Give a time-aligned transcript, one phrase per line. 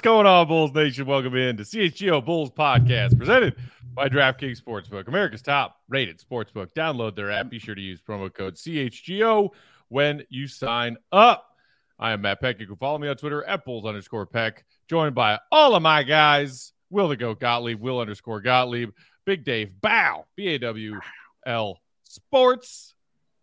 [0.00, 1.04] What's going on, Bulls Nation?
[1.04, 3.54] Welcome in to CHGO Bulls Podcast, presented
[3.92, 6.72] by DraftKings Sportsbook, America's top rated sportsbook.
[6.72, 7.50] Download their app.
[7.50, 9.50] Be sure to use promo code CHGO
[9.88, 11.54] when you sign up.
[11.98, 12.60] I am Matt Peck.
[12.60, 16.02] You can follow me on Twitter at Bulls underscore Peck, joined by all of my
[16.02, 18.92] guys, Will the Goat Gottlieb, Will underscore Gottlieb,
[19.26, 20.98] Big Dave Bow, B A W
[21.44, 22.89] L Sports.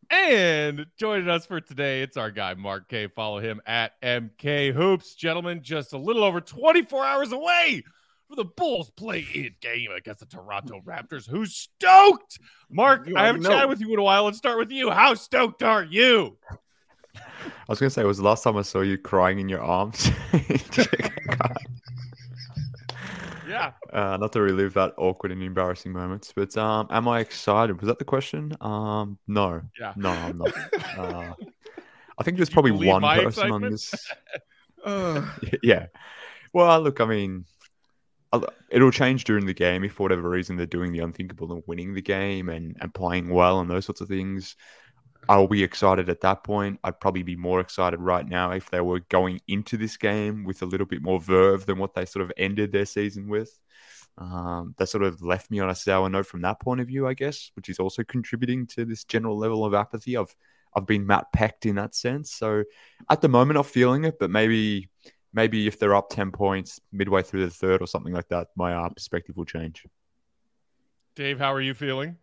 [0.09, 3.07] And joining us for today, it's our guy, Mark K.
[3.07, 5.15] Follow him at MK Hoops.
[5.15, 7.83] Gentlemen, just a little over 24 hours away
[8.29, 11.29] for the Bulls play in game against the Toronto Raptors.
[11.29, 12.39] Who's stoked?
[12.69, 13.49] Mark, I haven't know.
[13.49, 14.23] chatted with you in a while.
[14.23, 14.89] Let's start with you.
[14.91, 16.37] How stoked are you?
[17.15, 17.19] I
[17.67, 20.09] was gonna say it was the last time I saw you crying in your arms.
[23.47, 23.71] Yeah.
[23.91, 27.79] uh, not to relive that awkward and embarrassing moments, but um, am I excited?
[27.79, 28.55] Was that the question?
[28.61, 29.93] Um, no, Yeah.
[29.95, 30.51] no, I'm not.
[30.97, 31.33] Uh,
[32.19, 33.93] I think there's probably one my person on this.
[34.85, 35.21] Uh,
[35.63, 35.87] yeah.
[36.53, 37.45] Well, look, I mean,
[38.69, 41.93] it'll change during the game if for whatever reason they're doing the unthinkable and winning
[41.93, 44.55] the game and, and playing well and those sorts of things.
[45.29, 46.79] I'll be excited at that point.
[46.83, 50.61] I'd probably be more excited right now if they were going into this game with
[50.61, 53.59] a little bit more verve than what they sort of ended their season with.
[54.17, 57.07] Um, that sort of left me on a sour note from that point of view,
[57.07, 60.17] I guess, which is also contributing to this general level of apathy.
[60.17, 60.35] I've
[60.75, 62.31] I've been Matt pecked in that sense.
[62.31, 62.63] So
[63.09, 64.89] at the moment, I'm feeling it, but maybe
[65.33, 68.73] maybe if they're up 10 points midway through the third or something like that, my
[68.73, 69.85] uh, perspective will change.
[71.15, 72.17] Dave, how are you feeling?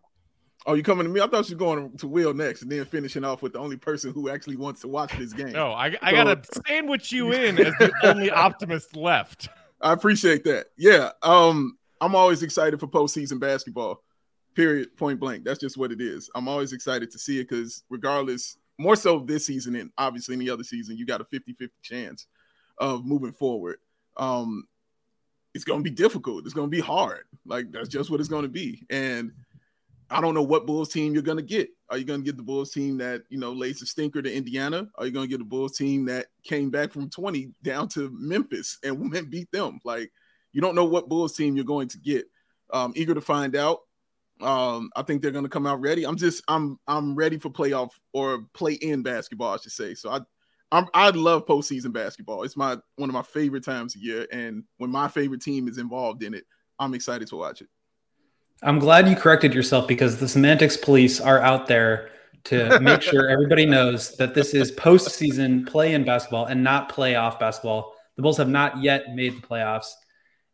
[0.66, 1.20] Oh, you coming to me?
[1.20, 3.76] I thought you were going to Will next, and then finishing off with the only
[3.76, 5.52] person who actually wants to watch this game.
[5.52, 9.48] No, I, I So- got to sandwich you in as the only optimist left.
[9.80, 10.66] I appreciate that.
[10.78, 14.02] Yeah, um, I'm always excited for postseason basketball.
[14.54, 14.96] Period.
[14.96, 15.44] Point blank.
[15.44, 16.30] That's just what it is.
[16.34, 20.48] I'm always excited to see it because regardless, more so this season and obviously any
[20.48, 22.26] other season, you got a 50-50 chance
[22.78, 23.78] of moving forward.
[24.16, 24.66] Um,
[25.54, 26.44] it's going to be difficult.
[26.44, 27.24] It's going to be hard.
[27.44, 28.84] Like that's just what it's going to be.
[28.90, 29.32] And
[30.10, 31.68] I don't know what Bulls team you're going to get.
[31.90, 34.34] Are you going to get the Bulls team that you know lays a stinker to
[34.34, 34.88] Indiana?
[34.96, 38.10] Are you going to get a Bulls team that came back from 20 down to
[38.12, 39.80] Memphis and went beat them?
[39.84, 40.10] Like
[40.52, 42.26] you don't know what Bulls team you're going to get.
[42.72, 43.80] Um, eager to find out.
[44.40, 46.04] Um, I think they're going to come out ready.
[46.04, 49.94] I'm just I'm I'm ready for playoff or play in basketball, I should say.
[49.94, 50.20] So I
[50.92, 52.42] I love postseason basketball.
[52.42, 55.78] It's my one of my favorite times a year, and when my favorite team is
[55.78, 56.44] involved in it,
[56.78, 57.68] I'm excited to watch it.
[58.64, 62.10] I'm glad you corrected yourself because the semantics police are out there
[62.44, 67.38] to make sure everybody knows that this is postseason play in basketball and not playoff
[67.38, 67.94] basketball.
[68.16, 69.92] The Bulls have not yet made the playoffs.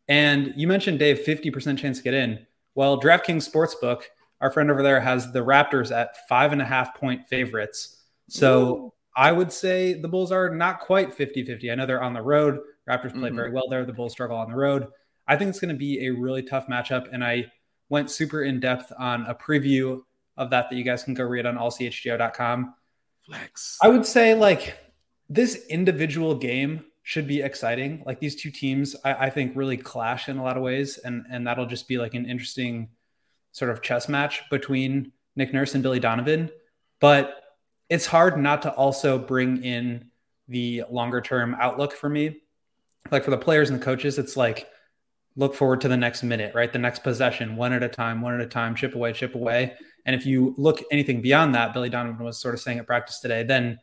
[0.09, 2.45] And you mentioned, Dave, 50% chance to get in.
[2.75, 4.01] Well, DraftKings Sportsbook,
[4.41, 8.03] our friend over there, has the Raptors at five and a half point favorites.
[8.27, 11.71] So I would say the Bulls are not quite 50 50.
[11.71, 12.59] I know they're on the road.
[12.89, 13.35] Raptors play Mhm.
[13.35, 13.85] very well there.
[13.85, 14.87] The Bulls struggle on the road.
[15.27, 17.07] I think it's going to be a really tough matchup.
[17.13, 17.51] And I
[17.91, 20.01] went super in depth on a preview
[20.37, 22.73] of that that you guys can go read on allchgo.com.
[23.25, 23.77] Flex.
[23.83, 24.77] I would say like
[25.29, 28.01] this individual game should be exciting.
[28.05, 31.25] Like these two teams, I, I think really clash in a lot of ways, and
[31.29, 32.89] and that'll just be like an interesting
[33.51, 36.49] sort of chess match between Nick Nurse and Billy Donovan.
[37.01, 37.43] But
[37.89, 40.09] it's hard not to also bring in
[40.47, 42.41] the longer term outlook for me.
[43.11, 44.67] Like for the players and the coaches, it's like
[45.35, 46.71] look forward to the next minute, right?
[46.71, 49.75] The next possession, one at a time, one at a time, chip away, chip away.
[50.05, 53.19] And if you look anything beyond that, Billy Donovan was sort of saying at practice
[53.19, 53.79] today, then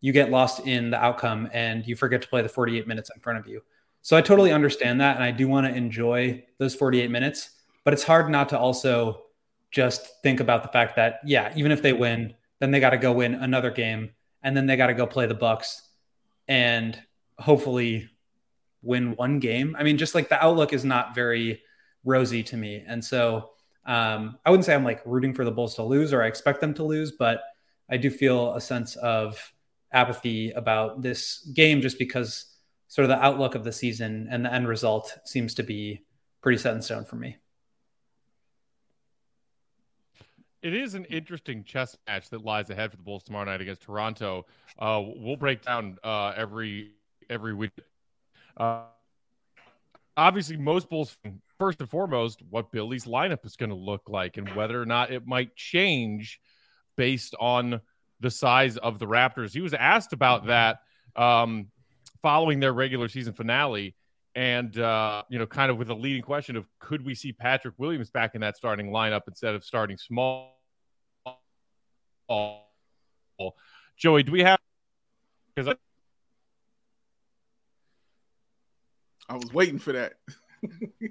[0.00, 3.20] you get lost in the outcome and you forget to play the 48 minutes in
[3.20, 3.62] front of you.
[4.02, 5.16] So I totally understand that.
[5.16, 7.50] And I do want to enjoy those 48 minutes,
[7.84, 9.24] but it's hard not to also
[9.70, 12.98] just think about the fact that, yeah, even if they win, then they got to
[12.98, 14.10] go win another game
[14.42, 15.88] and then they got to go play the Bucks
[16.48, 16.98] and
[17.38, 18.08] hopefully
[18.82, 19.76] win one game.
[19.78, 21.62] I mean, just like the outlook is not very
[22.04, 22.82] rosy to me.
[22.86, 23.50] And so
[23.84, 26.60] um, I wouldn't say I'm like rooting for the Bulls to lose or I expect
[26.60, 27.42] them to lose, but
[27.88, 29.52] I do feel a sense of
[29.92, 32.46] apathy about this game just because
[32.88, 36.04] sort of the outlook of the season and the end result seems to be
[36.42, 37.36] pretty set in stone for me.
[40.62, 43.82] It is an interesting chess match that lies ahead for the Bulls tomorrow night against
[43.82, 44.44] Toronto.
[44.78, 46.92] Uh, we'll break down uh, every
[47.30, 47.72] every week.
[48.56, 48.82] Uh,
[50.16, 51.16] obviously, most Bulls
[51.58, 55.12] first and foremost what Billy's lineup is going to look like and whether or not
[55.12, 56.40] it might change
[56.96, 57.80] based on
[58.20, 59.52] the size of the Raptors.
[59.52, 60.80] He was asked about that
[61.16, 61.68] um,
[62.22, 63.94] following their regular season finale.
[64.34, 67.74] And uh, you know, kind of with a leading question of could we see Patrick
[67.78, 70.56] Williams back in that starting lineup instead of starting small?
[73.96, 74.58] Joey, do we have?
[75.54, 75.74] Because
[79.30, 80.14] I was waiting for that.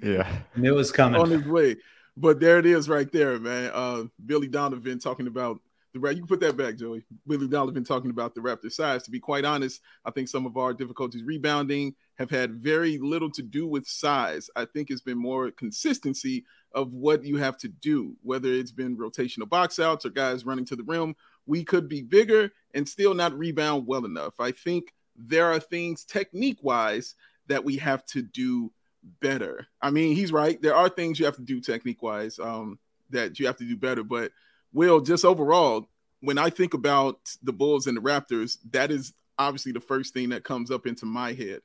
[0.02, 1.76] yeah, knew it was coming on his way.
[2.16, 3.70] But there it is, right there, man.
[3.72, 5.58] Uh, Billy Donovan talking about
[5.94, 7.02] the you can put that back, Joey.
[7.26, 9.02] Billy Donovan talking about the Raptors' size.
[9.04, 13.30] To be quite honest, I think some of our difficulties rebounding have had very little
[13.30, 14.50] to do with size.
[14.54, 16.44] I think it's been more consistency
[16.74, 20.66] of what you have to do, whether it's been rotational box outs or guys running
[20.66, 21.16] to the rim.
[21.46, 24.38] We could be bigger and still not rebound well enough.
[24.38, 27.14] I think there are things technique wise
[27.50, 28.72] that we have to do
[29.20, 29.66] better.
[29.82, 30.60] I mean, he's right.
[30.60, 32.78] There are things you have to do technique wise um,
[33.10, 34.02] that you have to do better.
[34.02, 34.32] But,
[34.72, 35.88] Will, just overall,
[36.20, 40.28] when I think about the Bulls and the Raptors, that is obviously the first thing
[40.30, 41.60] that comes up into my head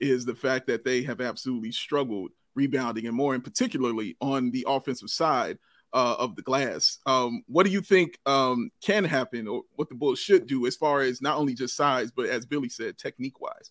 [0.00, 4.64] is the fact that they have absolutely struggled rebounding and more, and particularly on the
[4.68, 5.58] offensive side
[5.92, 6.98] uh, of the glass.
[7.06, 10.76] Um, what do you think um, can happen, or what the Bulls should do, as
[10.76, 13.70] far as not only just size, but as Billy said, technique wise?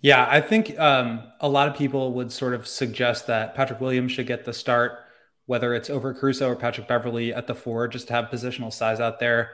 [0.00, 4.12] Yeah, I think um, a lot of people would sort of suggest that Patrick Williams
[4.12, 4.98] should get the start,
[5.46, 9.00] whether it's over Caruso or Patrick Beverley at the four, just to have positional size
[9.00, 9.52] out there.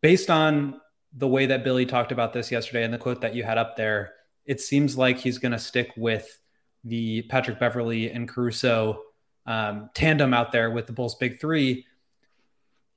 [0.00, 0.80] Based on
[1.12, 3.76] the way that Billy talked about this yesterday and the quote that you had up
[3.76, 4.14] there,
[4.46, 6.40] it seems like he's going to stick with
[6.84, 9.02] the Patrick Beverley and Caruso
[9.46, 11.86] um, tandem out there with the Bulls' big three.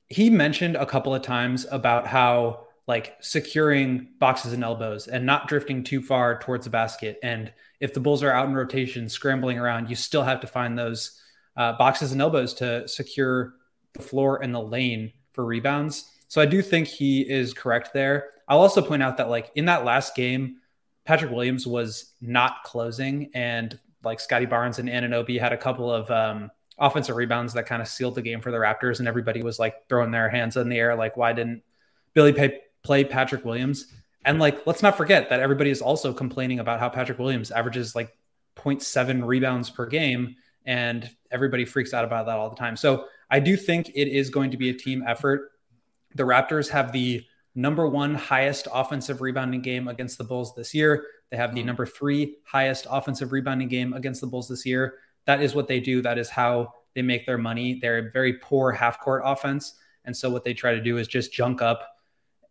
[0.08, 5.48] He mentioned a couple of times about how like securing boxes and elbows and not
[5.48, 7.18] drifting too far towards the basket.
[7.24, 10.78] And if the Bulls are out in rotation, scrambling around, you still have to find
[10.78, 11.20] those
[11.58, 13.56] uh, boxes and elbows to secure
[13.94, 16.12] the floor and the lane for rebounds.
[16.28, 18.32] So I do think he is correct there.
[18.48, 20.58] I'll also point out that like in that last game,
[21.06, 26.10] Patrick Williams was not closing, and like Scottie Barnes and Anunoby had a couple of
[26.10, 26.50] um,
[26.80, 29.88] offensive rebounds that kind of sealed the game for the Raptors, and everybody was like
[29.88, 31.62] throwing their hands in the air, like, why didn't
[32.16, 33.92] Billy pay, play Patrick Williams?
[34.24, 37.96] And like, let's not forget that everybody is also complaining about how Patrick Williams averages
[37.96, 38.16] like
[38.56, 40.36] 0.7 rebounds per game,
[40.66, 42.76] and everybody freaks out about that all the time.
[42.78, 45.52] So I do think it is going to be a team effort.
[46.16, 47.24] The Raptors have the
[47.56, 51.06] number one highest offensive rebounding game against the Bulls this year.
[51.30, 51.68] They have the hmm.
[51.68, 54.96] number three highest offensive rebounding game against the Bulls this year.
[55.26, 56.02] That is what they do.
[56.02, 57.80] That is how they make their money.
[57.80, 59.76] They're a very poor half court offense.
[60.06, 61.95] And so what they try to do is just junk up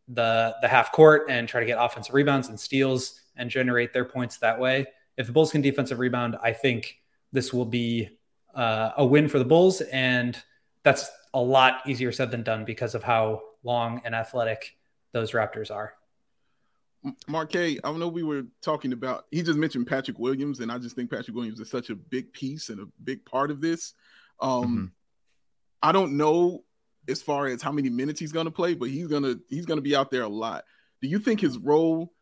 [0.08, 4.04] the the half court and try to get offensive rebounds and steals and generate their
[4.04, 4.86] points that way.
[5.16, 7.00] If the Bulls can defensive rebound, I think
[7.32, 8.10] this will be
[8.54, 10.36] uh, a win for the Bulls, and
[10.82, 14.76] that's a lot easier said than done because of how long and athletic
[15.12, 15.94] those Raptors are.
[17.26, 20.78] Marquet, I don't know we were talking about, he just mentioned Patrick Williams, and I
[20.78, 23.94] just think Patrick Williams is such a big piece and a big part of this.
[24.40, 24.84] Um, mm-hmm.
[25.82, 26.64] I don't know
[27.08, 29.66] as far as how many minutes he's going to play, but he's going to he's
[29.66, 30.64] going to be out there a lot.
[31.00, 32.12] Do you think his role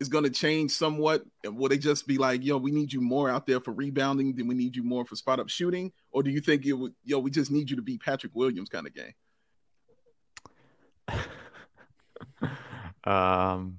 [0.00, 1.24] is going to change somewhat?
[1.44, 4.34] And Will they just be like, yo, we need you more out there for rebounding
[4.34, 5.92] than we need you more for spot up shooting?
[6.10, 8.68] Or do you think it would, yo, we just need you to be Patrick Williams
[8.68, 9.14] kind of game?
[13.04, 13.78] um,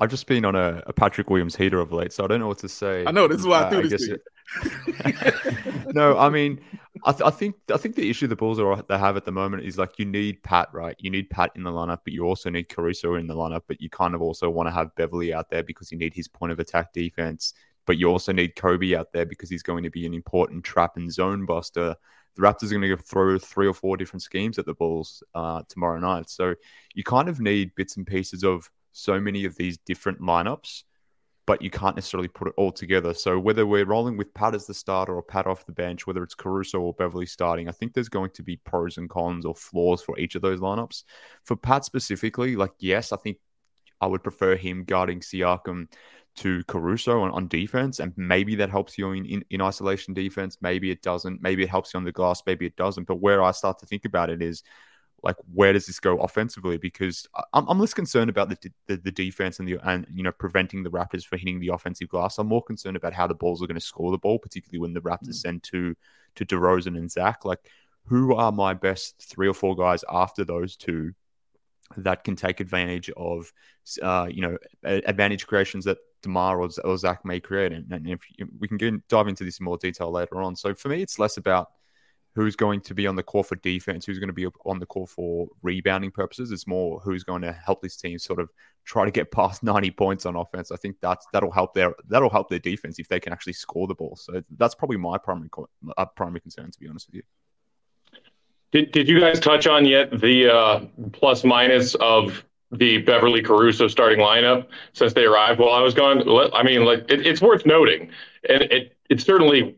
[0.00, 2.48] I've just been on a, a, Patrick Williams heater of late, so I don't know
[2.48, 3.04] what to say.
[3.06, 4.08] I know this is why uh, I threw this.
[5.94, 6.60] no, I mean,
[7.04, 9.32] I, th- I, think I think the issue the Bulls are they have at the
[9.32, 10.96] moment is like you need Pat, right?
[10.98, 13.80] You need Pat in the lineup, but you also need Caruso in the lineup, but
[13.80, 16.52] you kind of also want to have Beverley out there because you need his point
[16.52, 17.54] of attack defense.
[17.86, 20.96] But you also need Kobe out there because he's going to be an important trap
[20.96, 21.96] and zone buster
[22.38, 25.62] the Raptors are going to throw three or four different schemes at the Bulls uh,
[25.68, 26.30] tomorrow night.
[26.30, 26.54] So
[26.94, 30.84] you kind of need bits and pieces of so many of these different lineups,
[31.48, 33.14] but you can't necessarily put it all together.
[33.14, 36.22] So whether we're rolling with Pat as the starter or Pat off the bench, whether
[36.22, 39.54] it's Caruso or Beverley starting, I think there's going to be pros and cons or
[39.54, 41.04] flaws for each of those lineups.
[41.44, 43.38] For Pat specifically, like yes, I think
[43.98, 45.88] I would prefer him guarding Siakam
[46.36, 50.58] to Caruso on, on defense, and maybe that helps you in, in, in, isolation defense.
[50.60, 51.40] Maybe it doesn't.
[51.40, 52.42] Maybe it helps you on the glass.
[52.44, 53.06] Maybe it doesn't.
[53.06, 54.62] But where I start to think about it is
[55.22, 56.78] like, where does this go offensively?
[56.78, 60.32] Because I'm, I'm less concerned about the, the, the defense and the and you know
[60.32, 62.38] preventing the Raptors from hitting the offensive glass.
[62.38, 64.94] I'm more concerned about how the Bulls are going to score the ball, particularly when
[64.94, 65.34] the Raptors mm.
[65.34, 65.94] send to
[66.36, 67.44] to DeRozan and Zach.
[67.44, 67.60] Like,
[68.06, 71.12] who are my best three or four guys after those two
[71.96, 73.52] that can take advantage of,
[74.02, 77.72] uh, you know, advantage creations that Demar or, or Zach may create.
[77.72, 80.56] And, and if you, we can get, dive into this in more detail later on.
[80.56, 81.70] So for me, it's less about
[82.38, 84.86] who's going to be on the core for defense, who's going to be on the
[84.86, 86.52] core for rebounding purposes.
[86.52, 88.48] It's more who's going to help this team sort of
[88.84, 90.70] try to get past 90 points on offense.
[90.70, 93.88] I think that's that'll help their that'll help their defense if they can actually score
[93.88, 94.14] the ball.
[94.14, 95.50] So that's probably my primary
[95.96, 97.22] uh, primary concern, to be honest with you.
[98.70, 100.80] Did, did you guys touch on yet the uh,
[101.10, 106.22] plus minus of the Beverley Caruso starting lineup since they arrived while I was gone.
[106.54, 108.10] I mean, like it, it's worth noting,
[108.48, 109.76] and it it certainly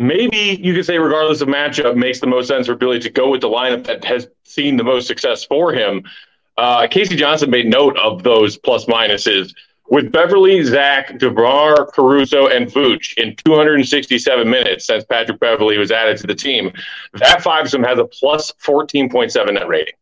[0.00, 3.30] maybe you could say, regardless of matchup, makes the most sense for Billy to go
[3.30, 6.02] with the lineup that has seen the most success for him.
[6.56, 7.16] Uh, K.C.
[7.16, 9.54] Johnson made note of those plus minuses
[9.88, 16.16] with Beverley, Zach, DeMar, Caruso, and Vooch in 267 minutes since Patrick Beverley was added
[16.18, 16.72] to the team.
[17.14, 19.94] That five of them has a plus 14.7 net rating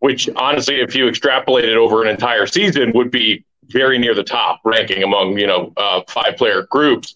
[0.00, 4.24] which honestly, if you extrapolate it over an entire season, would be very near the
[4.24, 7.14] top ranking among you know uh, five player groups.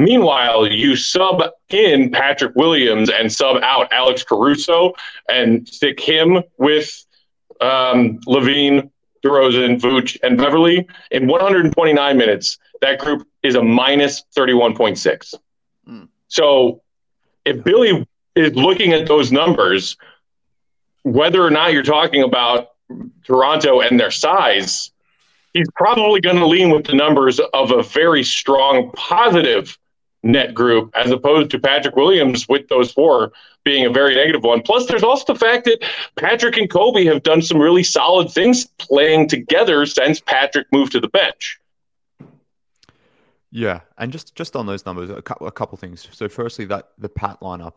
[0.00, 4.94] Meanwhile, you sub in Patrick Williams and sub out Alex Caruso
[5.28, 7.04] and stick him with
[7.60, 8.90] um, LaVine,
[9.22, 12.56] DeRozan, Vooch, and Beverley in 129 minutes.
[12.80, 15.34] That group is a minus 31.6.
[15.86, 16.08] Mm.
[16.28, 16.80] So
[17.44, 19.98] if Billy is looking at those numbers,
[21.02, 22.70] whether or not you're talking about
[23.26, 24.92] Toronto and their size,
[25.52, 29.76] he's probably going to lean with the numbers of a very strong positive
[30.22, 33.32] net group as opposed to Patrick Williams with those four
[33.64, 34.62] being a very negative one.
[34.62, 35.82] Plus, there's also the fact that
[36.16, 41.00] Patrick and Kobe have done some really solid things playing together since Patrick moved to
[41.00, 41.58] the bench.
[43.50, 46.08] Yeah, and just just on those numbers, a couple a couple things.
[46.12, 47.74] So, firstly, that the Pat lineup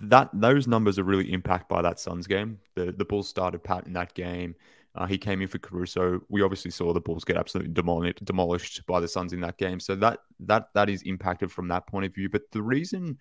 [0.00, 2.58] that those numbers are really impacted by that Suns game.
[2.74, 4.54] The the Bulls started Pat in that game.
[4.98, 6.20] Uh, he came in for Caruso.
[6.28, 9.78] We obviously saw the Bulls get absolutely demolished, demolished by the Suns in that game.
[9.78, 12.28] So that that that is impacted from that point of view.
[12.28, 13.16] But the reason,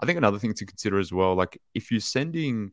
[0.00, 2.72] I think, another thing to consider as well, like if you're sending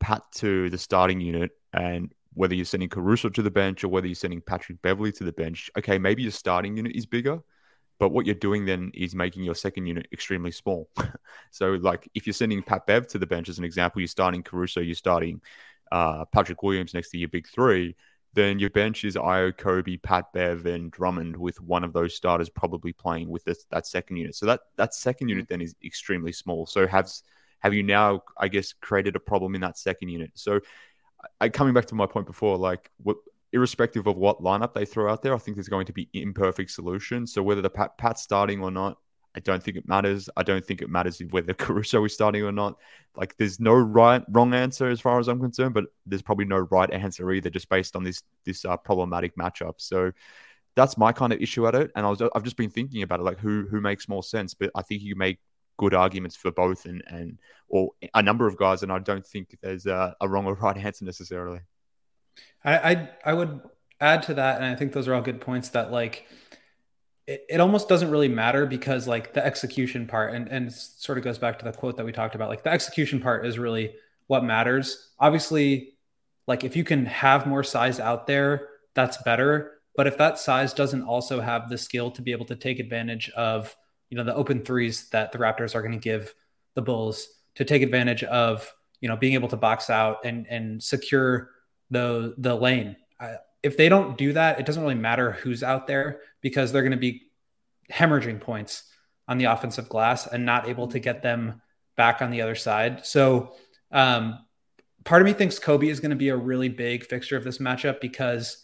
[0.00, 4.06] Pat to the starting unit and whether you're sending Caruso to the bench or whether
[4.06, 7.40] you're sending Patrick Beverly to the bench, okay, maybe your starting unit is bigger,
[7.98, 10.88] but what you're doing then is making your second unit extremely small.
[11.50, 14.42] so, like if you're sending Pat Bev to the bench as an example, you're starting
[14.42, 15.42] Caruso, you're starting
[15.92, 17.96] uh, Patrick Williams next to your big three.
[18.34, 22.50] Then your bench is Ayo, Kobe, Pat Bev, and Drummond, with one of those starters
[22.50, 24.34] probably playing with this, that second unit.
[24.34, 26.66] So that that second unit then is extremely small.
[26.66, 27.10] So have
[27.60, 30.32] have you now, I guess, created a problem in that second unit?
[30.34, 30.60] So,
[31.40, 33.16] I, coming back to my point before, like what
[33.52, 36.70] irrespective of what lineup they throw out there, I think there's going to be imperfect
[36.70, 37.32] solutions.
[37.32, 38.98] So whether the Pat, Pat's starting or not,
[39.36, 40.30] I don't think it matters.
[40.36, 42.78] I don't think it matters whether Caruso is starting or not.
[43.14, 46.58] Like, there's no right, wrong answer as far as I'm concerned, but there's probably no
[46.70, 49.74] right answer either, just based on this this uh, problematic matchup.
[49.76, 50.12] So
[50.74, 51.90] that's my kind of issue at it.
[51.94, 54.54] And I was, I've just been thinking about it, like who who makes more sense.
[54.54, 55.38] But I think you make
[55.76, 57.38] good arguments for both, and and
[57.68, 60.76] or a number of guys, and I don't think there's a, a wrong or right
[60.76, 61.60] answer necessarily.
[62.64, 63.60] I, I, I would
[64.00, 65.70] add to that, and I think those are all good points.
[65.70, 66.26] That like
[67.26, 71.24] it, it almost doesn't really matter because like the execution part, and and sort of
[71.24, 72.48] goes back to the quote that we talked about.
[72.48, 73.94] Like the execution part is really
[74.26, 75.10] what matters.
[75.18, 75.94] Obviously,
[76.46, 79.72] like if you can have more size out there, that's better.
[79.96, 83.30] But if that size doesn't also have the skill to be able to take advantage
[83.30, 83.74] of,
[84.10, 86.34] you know, the open threes that the Raptors are going to give
[86.74, 90.82] the Bulls, to take advantage of, you know, being able to box out and and
[90.82, 91.50] secure
[91.90, 92.96] the the lane.
[93.66, 96.92] If they don't do that, it doesn't really matter who's out there because they're going
[96.92, 97.22] to be
[97.90, 98.84] hemorrhaging points
[99.26, 101.60] on the offensive glass and not able to get them
[101.96, 103.04] back on the other side.
[103.04, 103.56] So,
[103.90, 104.38] um,
[105.02, 107.58] part of me thinks Kobe is going to be a really big fixture of this
[107.58, 108.62] matchup because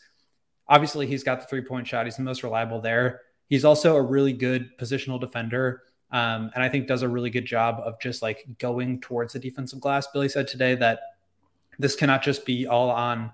[0.68, 2.06] obviously he's got the three point shot.
[2.06, 3.23] He's the most reliable there.
[3.49, 5.82] He's also a really good positional defender.
[6.12, 9.40] Um, and I think does a really good job of just like going towards the
[9.40, 10.06] defensive glass.
[10.12, 11.00] Billy said today that
[11.80, 13.32] this cannot just be all on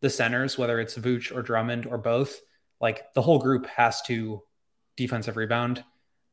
[0.00, 2.40] the centers, whether it's Vooch or Drummond or both.
[2.80, 4.42] Like the whole group has to
[4.96, 5.84] defensive rebound.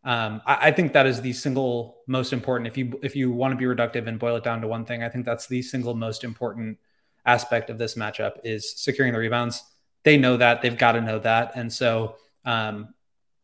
[0.04, 2.68] Um, I, I, think that is the single most important.
[2.68, 5.02] If you if you want to be reductive and boil it down to one thing,
[5.02, 6.78] I think that's the single most important
[7.26, 9.64] aspect of this matchup is securing the rebounds.
[10.04, 12.94] They know that they've got to know that, and so um,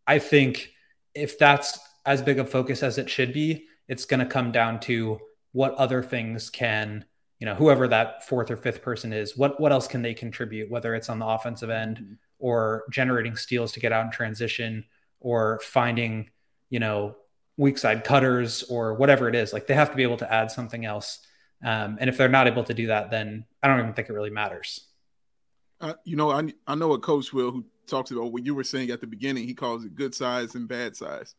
[0.05, 0.73] I think
[1.13, 4.81] if that's as big a focus as it should be, it's going to come down
[4.81, 5.19] to
[5.53, 7.05] what other things can
[7.39, 10.69] you know whoever that fourth or fifth person is what what else can they contribute
[10.69, 12.13] whether it's on the offensive end mm-hmm.
[12.39, 14.85] or generating steals to get out in transition
[15.19, 16.29] or finding
[16.69, 17.15] you know
[17.57, 20.49] weak side cutters or whatever it is like they have to be able to add
[20.49, 21.19] something else.
[21.61, 24.13] Um, and if they're not able to do that then i don't even think it
[24.13, 24.87] really matters.
[25.81, 28.63] Uh, you know I, I know a coach will who talks about what you were
[28.63, 29.45] saying at the beginning.
[29.45, 31.35] He calls it good size and bad size.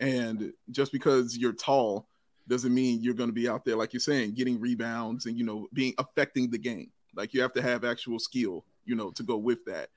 [0.00, 2.08] And just because you're tall
[2.48, 5.44] doesn't mean you're going to be out there like you're saying getting rebounds and you
[5.44, 6.90] know being affecting the game.
[7.14, 9.90] Like you have to have actual skill you know to go with that.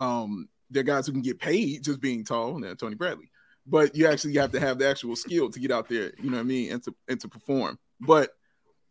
[0.00, 3.30] Um there are guys who can get paid just being tall and tony bradley.
[3.66, 6.36] But you actually have to have the actual skill to get out there you know
[6.36, 7.78] what i mean and to and to perform.
[8.00, 8.30] But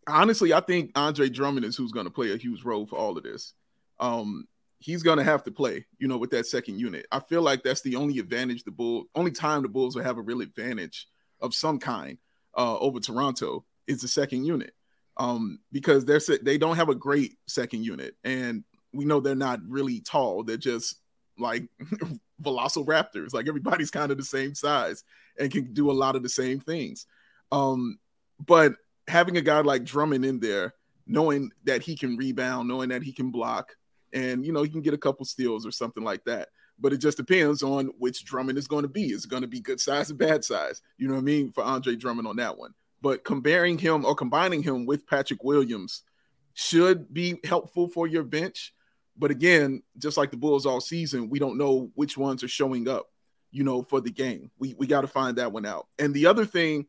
[0.08, 3.18] honestly i think andre drummond is who's going to play a huge role for all
[3.18, 3.54] of this.
[4.00, 4.48] Um
[4.80, 7.06] he's going to have to play, you know, with that second unit.
[7.10, 10.18] I feel like that's the only advantage the Bulls, only time the Bulls will have
[10.18, 11.08] a real advantage
[11.40, 12.18] of some kind
[12.58, 14.74] uh, over Toronto is the second unit.
[15.16, 19.60] Um, because they're they don't have a great second unit, and we know they're not
[19.68, 20.44] really tall.
[20.44, 20.96] They're just
[21.38, 21.68] like
[22.42, 23.34] velociraptors.
[23.34, 25.04] Like everybody's kind of the same size
[25.40, 27.06] and can do a lot of the same things.
[27.52, 28.00] Um,
[28.44, 28.74] but
[29.08, 30.74] having a guy like Drummond in there,
[31.06, 33.76] knowing that he can rebound, knowing that he can block,
[34.14, 36.50] and you know he can get a couple steals or something like that.
[36.80, 39.06] But it just depends on which Drummond is going to be.
[39.06, 40.82] Is going to be good size or bad size?
[40.98, 42.74] You know what I mean for Andre Drummond on that one.
[43.02, 46.04] But comparing him or combining him with Patrick Williams
[46.54, 48.74] should be helpful for your bench.
[49.18, 52.88] But again, just like the Bulls all season, we don't know which ones are showing
[52.88, 53.10] up,
[53.52, 54.52] you know, for the game.
[54.58, 55.88] We we got to find that one out.
[56.00, 56.88] And the other thing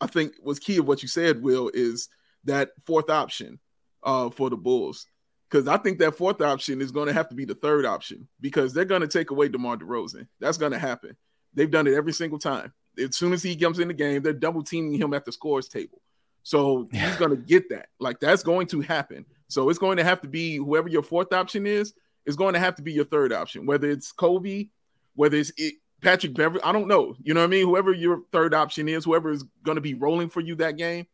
[0.00, 2.08] I think was key of what you said, Will, is
[2.44, 3.60] that fourth option
[4.02, 5.06] uh, for the Bulls
[5.50, 8.28] because I think that fourth option is going to have to be the third option
[8.40, 10.28] because they're going to take away DeMar DeRozan.
[10.38, 11.16] That's going to happen.
[11.54, 12.72] They've done it every single time.
[12.98, 15.68] As soon as he comes in the game, they're double teaming him at the scores
[15.68, 16.00] table.
[16.42, 17.88] So he's going to get that.
[17.98, 19.26] Like that's going to happen.
[19.48, 21.92] So it's going to have to be whoever your fourth option is,
[22.26, 24.68] is going to have to be your third option, whether it's Kobe,
[25.14, 26.62] whether it's it, Patrick Beverley.
[26.62, 27.14] I don't know.
[27.22, 27.66] You know what I mean?
[27.66, 31.06] Whoever your third option is, whoever is going to be rolling for you that game,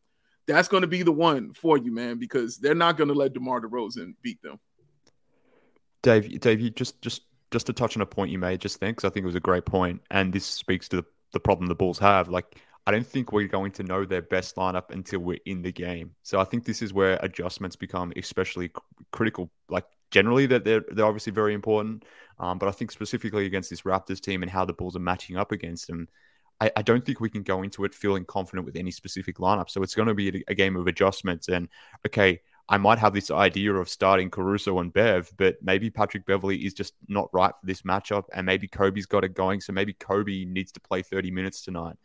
[0.47, 3.33] that's going to be the one for you, man, because they're not going to let
[3.33, 4.59] DeMar DeRozan beat them.
[6.03, 8.91] Dave, Dave, you just just just to touch on a point you made just then,
[8.91, 11.69] because I think it was a great point, and this speaks to the, the problem
[11.69, 12.29] the Bulls have.
[12.29, 15.73] Like, I don't think we're going to know their best lineup until we're in the
[15.73, 16.13] game.
[16.23, 18.71] So I think this is where adjustments become especially
[19.11, 19.51] critical.
[19.69, 22.05] Like generally, that they're they're obviously very important,
[22.39, 25.37] um, but I think specifically against this Raptors team and how the Bulls are matching
[25.37, 26.09] up against them,
[26.61, 29.69] I, I, don't think we can go into it feeling confident with any specific lineup.
[29.69, 31.49] So it's going to be a, game of adjustments.
[31.49, 31.69] And
[32.07, 36.65] okay, I might have this idea of starting Caruso and Bev, but maybe Patrick Beverley
[36.65, 38.25] is just not right for this matchup.
[38.33, 39.61] And maybe Kobe's got it going.
[39.61, 41.97] So maybe Kobe needs to play 30 minutes tonight.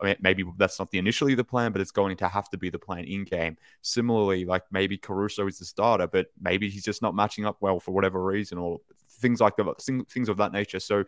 [0.00, 2.56] I mean, maybe that's not the initially the plan, but it's going to have to
[2.56, 3.56] be the plan in game.
[3.82, 7.80] Similarly, like maybe Caruso is the starter, but maybe he's just not matching up well
[7.80, 10.80] for whatever reason, or things like that, things of that nature.
[10.80, 11.04] So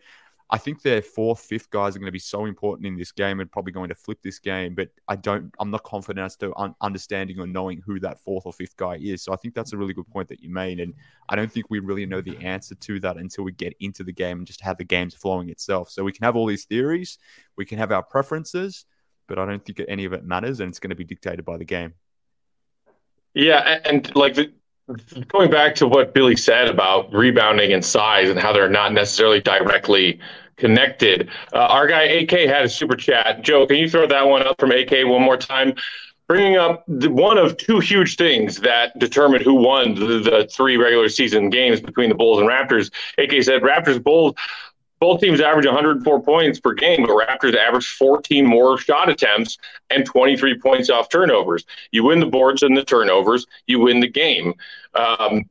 [0.53, 3.39] I think their fourth, fifth guys are going to be so important in this game
[3.39, 4.75] and probably going to flip this game.
[4.75, 8.45] But I don't, I'm not confident as to un- understanding or knowing who that fourth
[8.45, 9.23] or fifth guy is.
[9.23, 10.81] So I think that's a really good point that you made.
[10.81, 10.93] And
[11.29, 14.11] I don't think we really know the answer to that until we get into the
[14.11, 15.89] game and just have the games flowing itself.
[15.89, 17.17] So we can have all these theories,
[17.55, 18.85] we can have our preferences,
[19.27, 20.59] but I don't think any of it matters.
[20.59, 21.93] And it's going to be dictated by the game.
[23.33, 23.79] Yeah.
[23.85, 24.51] And like the,
[25.29, 29.39] going back to what Billy said about rebounding and size and how they're not necessarily
[29.39, 30.19] directly
[30.57, 31.29] connected.
[31.53, 33.41] Uh, our guy AK had a super chat.
[33.41, 35.73] Joe, can you throw that one up from AK one more time?
[36.27, 40.77] Bringing up the, one of two huge things that determined who won the, the three
[40.77, 42.89] regular season games between the Bulls and Raptors.
[43.17, 44.35] AK said Raptors Bulls
[45.01, 49.57] both teams average 104 points per game, but Raptors average 14 more shot attempts
[49.89, 51.65] and 23 points off turnovers.
[51.91, 54.53] You win the boards and the turnovers, you win the game.
[54.93, 55.49] Um,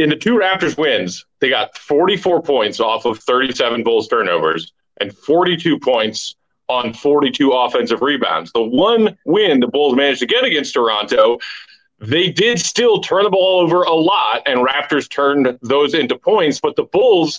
[0.00, 5.14] in the two Raptors wins, they got 44 points off of 37 Bulls turnovers and
[5.14, 6.34] 42 points
[6.68, 8.50] on 42 offensive rebounds.
[8.52, 11.38] The one win the Bulls managed to get against Toronto,
[11.98, 16.60] they did still turn the ball over a lot, and Raptors turned those into points,
[16.60, 17.38] but the Bulls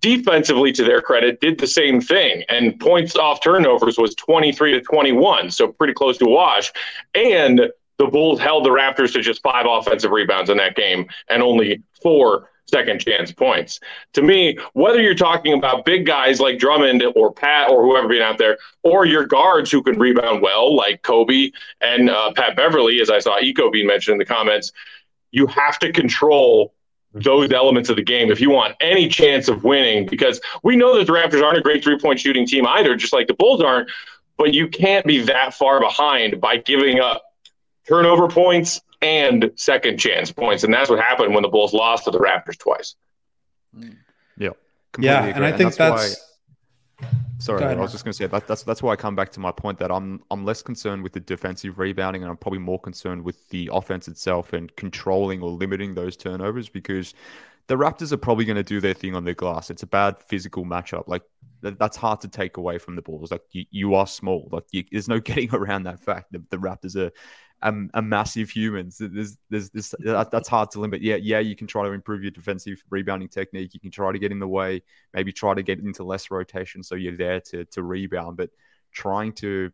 [0.00, 4.80] defensively to their credit did the same thing and points off turnovers was 23 to
[4.80, 6.72] 21 so pretty close to a wash
[7.14, 7.70] and
[8.02, 11.82] the Bulls held the Raptors to just five offensive rebounds in that game and only
[12.02, 13.78] four second chance points.
[14.14, 18.22] To me, whether you're talking about big guys like Drummond or Pat or whoever being
[18.22, 23.00] out there, or your guards who can rebound well, like Kobe and uh, Pat Beverley,
[23.00, 24.72] as I saw Ayo being mentioned in the comments,
[25.30, 26.74] you have to control
[27.14, 30.96] those elements of the game if you want any chance of winning because we know
[30.96, 33.62] that the Raptors aren't a great three point shooting team either, just like the Bulls
[33.62, 33.90] aren't.
[34.38, 37.31] But you can't be that far behind by giving up
[37.88, 40.64] turnover points and second chance points.
[40.64, 42.94] And that's what happened when the Bulls lost to the Raptors twice.
[44.36, 44.50] Yeah.
[44.98, 45.20] Yeah.
[45.20, 45.32] Agree.
[45.32, 45.76] And I think that's.
[45.76, 46.26] that's
[47.00, 49.32] why, sorry, I was just going to say that, that's that's why I come back
[49.32, 52.60] to my point that I'm I'm less concerned with the defensive rebounding and I'm probably
[52.60, 57.14] more concerned with the offense itself and controlling or limiting those turnovers because
[57.68, 59.70] the Raptors are probably going to do their thing on the glass.
[59.70, 61.04] It's a bad physical matchup.
[61.06, 61.22] Like
[61.62, 63.30] that's hard to take away from the Bulls.
[63.30, 64.48] Like you, you are small.
[64.50, 66.32] Like you, there's no getting around that fact.
[66.32, 67.10] The, the Raptors are
[67.62, 68.98] a, massive humans.
[69.00, 71.02] There's, there's that's hard to limit.
[71.02, 73.74] Yeah, yeah, you can try to improve your defensive rebounding technique.
[73.74, 74.82] You can try to get in the way,
[75.14, 78.36] maybe try to get into less rotation so you're there to to rebound.
[78.36, 78.50] But
[78.92, 79.70] trying to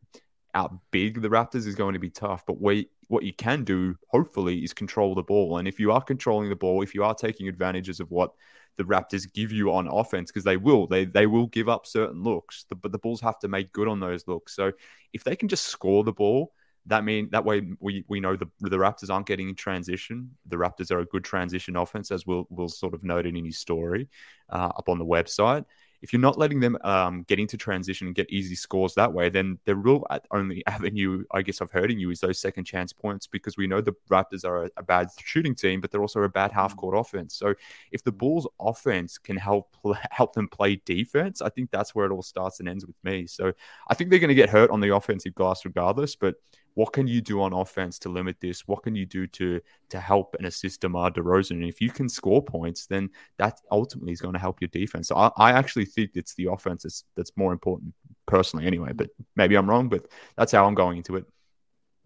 [0.54, 2.44] out big the Raptors is going to be tough.
[2.46, 5.58] But we what you can do, hopefully, is control the ball.
[5.58, 8.32] And if you are controlling the ball, if you are taking advantages of what
[8.76, 12.22] the Raptors give you on offense, because they will, they they will give up certain
[12.22, 14.54] looks, but the Bulls have to make good on those looks.
[14.54, 14.72] So
[15.12, 16.52] if they can just score the ball,
[16.88, 20.30] that mean that way we, we know the the Raptors aren't getting in transition.
[20.46, 23.58] The Raptors are a good transition offense, as we'll we'll sort of note in his
[23.58, 24.08] story
[24.50, 25.64] uh, up on the website
[26.00, 29.28] if you're not letting them um, get into transition and get easy scores that way,
[29.28, 33.26] then the real only avenue, I guess, of hurting you is those second chance points
[33.26, 36.28] because we know the Raptors are a, a bad shooting team, but they're also a
[36.28, 37.34] bad half court offense.
[37.34, 37.54] So
[37.90, 39.76] if the Bulls' offense can help
[40.10, 43.26] help them play defense, I think that's where it all starts and ends with me.
[43.26, 43.52] So
[43.88, 46.36] I think they're going to get hurt on the offensive glass regardless, but
[46.78, 48.68] what can you do on offense to limit this?
[48.68, 51.50] What can you do to to help and assist DeMar DeRozan?
[51.50, 55.08] And if you can score points, then that ultimately is going to help your defense.
[55.08, 57.94] So I, I actually think it's the offense that's, that's more important
[58.26, 61.24] personally anyway, but maybe I'm wrong, but that's how I'm going into it.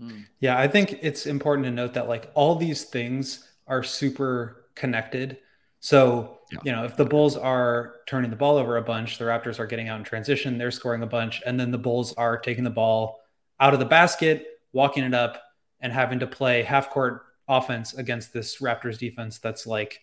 [0.01, 0.23] Hmm.
[0.39, 5.37] Yeah, I think it's important to note that like all these things are super connected.
[5.81, 6.59] So, yeah.
[6.65, 9.67] you know, if the Bulls are turning the ball over a bunch, the Raptors are
[9.67, 12.71] getting out in transition, they're scoring a bunch, and then the Bulls are taking the
[12.71, 13.21] ball
[13.61, 15.43] out of the basket, walking it up,
[15.81, 20.01] and having to play half court offense against this Raptors defense that's like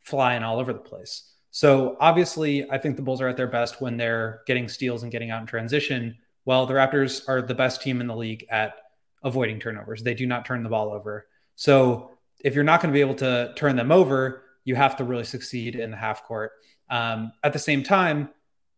[0.00, 1.30] flying all over the place.
[1.50, 5.12] So obviously, I think the Bulls are at their best when they're getting steals and
[5.12, 6.16] getting out in transition.
[6.44, 8.74] Well, the Raptors are the best team in the league at
[9.22, 10.02] avoiding turnovers.
[10.02, 11.26] They do not turn the ball over.
[11.54, 15.04] So if you're not going to be able to turn them over, you have to
[15.04, 16.52] really succeed in the half court.
[16.88, 18.30] Um, at the same time,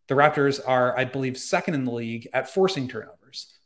[0.09, 3.23] the Raptors are, I believe, second in the league at forcing turnovers.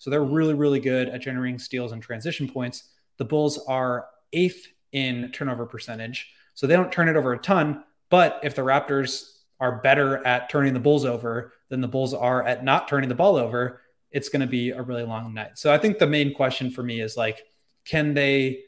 [0.08, 2.84] So they're really, really good at generating steals and transition points.
[3.18, 6.32] The Bulls are eighth in turnover percentage.
[6.54, 7.84] So they don't turn it over a ton.
[8.08, 12.42] But if the Raptors are better at turning the Bulls over than the Bulls are
[12.42, 15.58] at not turning the ball over, it's going to be a really long night.
[15.58, 17.42] So I think the main question for me is like,
[17.84, 18.60] can they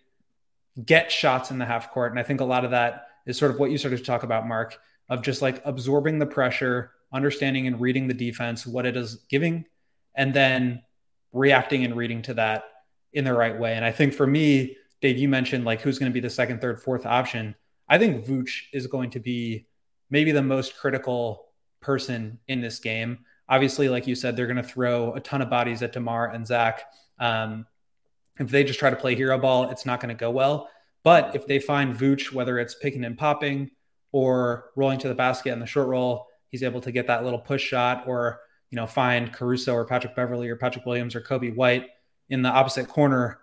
[0.85, 2.13] get shots in the half court?
[2.13, 4.25] And I think a lot of that is sort of what you started to talk
[4.25, 8.95] about, Mark, of just like absorbing the pressure, understanding and reading the defense, what it
[8.95, 9.65] is giving,
[10.15, 10.83] and then
[11.33, 12.65] reacting and reading to that
[13.13, 13.75] in the right way.
[13.75, 16.61] And I think for me, Dave, you mentioned like who's going to be the second,
[16.61, 17.55] third, fourth option.
[17.89, 19.67] I think Vooch is going to be
[20.11, 21.47] maybe the most critical
[21.81, 23.19] person in this game.
[23.49, 26.47] Obviously, like you said, they're going to throw a ton of bodies at DeMar and
[26.47, 26.83] Zach.
[27.19, 27.67] Um,
[28.39, 30.69] if they just try to play hero ball, it's not going to go well.
[31.03, 33.71] But if they find Vooch, whether it's picking and popping
[34.13, 37.39] or rolling to the basket in the short roll, he's able to get that little
[37.39, 41.51] push shot or, you know, find Caruso or Patrick Beverley or Patrick Williams or Kobe
[41.51, 41.89] White
[42.29, 43.39] in the opposite corner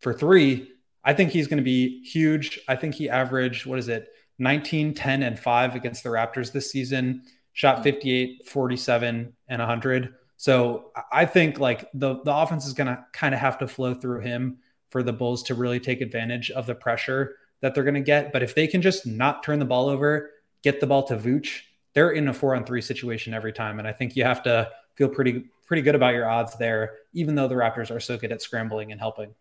[0.00, 0.68] for three.
[1.04, 2.60] I think he's going to be huge.
[2.68, 6.70] I think he averaged, what is it, 19, 10, and 5 against the Raptors this
[6.70, 10.14] season, shot 58, 47, and 100.
[10.36, 13.94] So I think like the, the offense is going to kind of have to flow
[13.94, 14.58] through him
[14.90, 18.32] for the Bulls to really take advantage of the pressure that they're going to get.
[18.32, 20.30] But if they can just not turn the ball over,
[20.62, 21.60] get the ball to Vooch,
[21.96, 23.78] they're in a four on three situation every time.
[23.78, 27.34] And I think you have to feel pretty pretty good about your odds there, even
[27.34, 29.34] though the Raptors are so good at scrambling and helping.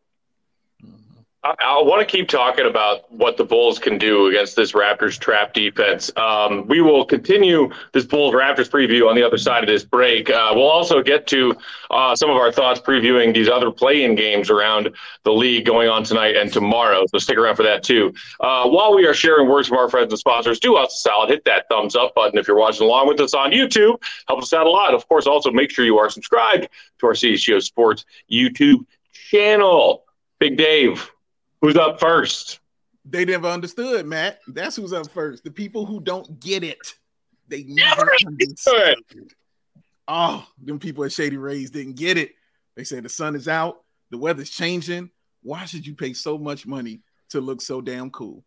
[0.83, 1.14] Mm-hmm.
[1.45, 5.19] I, I want to keep talking about what the Bulls can do against this Raptors
[5.19, 6.11] trap defense.
[6.17, 10.31] Um, we will continue this Bulls Raptors preview on the other side of this break.
[10.31, 11.55] Uh, we'll also get to
[11.91, 14.89] uh, some of our thoughts previewing these other play-in games around
[15.23, 17.05] the league going on tonight and tomorrow.
[17.07, 18.11] So stick around for that too.
[18.39, 21.29] Uh, while we are sharing words from our friends and sponsors, do us a solid,
[21.29, 24.01] hit that thumbs up button if you're watching along with us on YouTube.
[24.27, 24.95] Help us out a lot.
[24.95, 30.01] Of course, also make sure you are subscribed to our CHGO Sports YouTube channel.
[30.37, 31.09] Big Dave,
[31.65, 32.59] Who's up first?
[33.05, 34.39] They never understood, Matt.
[34.47, 35.43] That's who's up first.
[35.43, 36.93] The people who don't get it.
[37.47, 38.97] They never, never understood.
[40.07, 42.33] Oh, them people at Shady Rays didn't get it.
[42.75, 45.09] They said the sun is out, the weather's changing.
[45.41, 48.45] Why should you pay so much money to look so damn cool?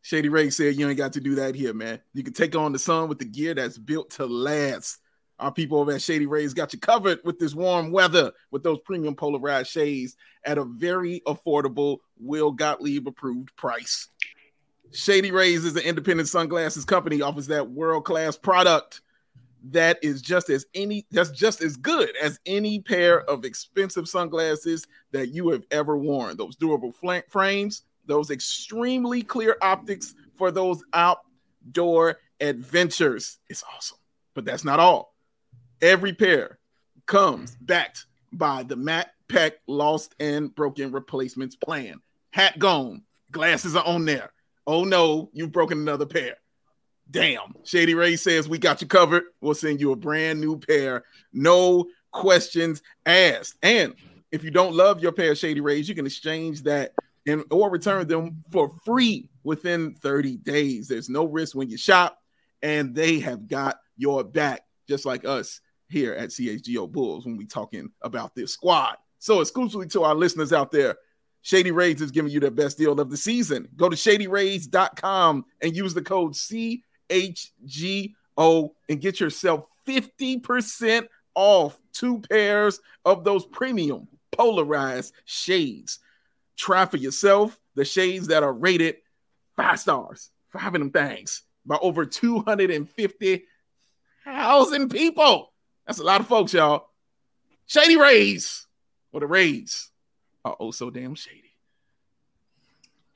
[0.00, 2.00] Shady Ray said you ain't got to do that here, man.
[2.14, 5.00] You can take on the sun with the gear that's built to last.
[5.42, 8.78] Our people over at Shady Rays got you covered with this warm weather with those
[8.78, 14.06] premium polarized shades at a very affordable Will Gottlieb approved price.
[14.92, 19.00] Shady Rays is an independent sunglasses company, offers that world-class product
[19.70, 24.86] that is just as any that's just as good as any pair of expensive sunglasses
[25.10, 26.36] that you have ever worn.
[26.36, 33.38] Those durable fl- frames, those extremely clear optics for those outdoor adventures.
[33.48, 33.98] It's awesome.
[34.34, 35.11] But that's not all.
[35.82, 36.60] Every pair
[37.06, 42.00] comes backed by the Matt Peck Lost and Broken Replacements Plan.
[42.30, 44.32] Hat gone, glasses are on there.
[44.64, 46.36] Oh no, you've broken another pair.
[47.10, 47.54] Damn.
[47.64, 49.24] Shady Ray says we got you covered.
[49.40, 51.02] We'll send you a brand new pair.
[51.32, 53.56] No questions asked.
[53.60, 53.94] And
[54.30, 56.92] If you don't love your pair of Shady Rays, you can exchange that
[57.26, 60.88] and or return them for free within 30 days.
[60.88, 62.18] There's no risk when you shop,
[62.62, 65.60] and they have got your back, just like us
[65.92, 68.96] here at CHGO Bulls when we talking about this squad.
[69.18, 70.96] So exclusively to our listeners out there,
[71.42, 73.68] Shady Rays is giving you the best deal of the season.
[73.76, 76.82] Go to shadyrays.com and use the code CHGO
[78.88, 85.98] and get yourself 50% off two pairs of those premium polarized shades.
[86.56, 88.96] Try for yourself the shades that are rated
[89.56, 95.51] five stars, five of them things by over 250,000 people.
[95.86, 96.88] That's a lot of folks, y'all.
[97.66, 98.66] Shady Rays
[99.12, 99.90] or the Rays
[100.44, 101.52] are oh so damn shady.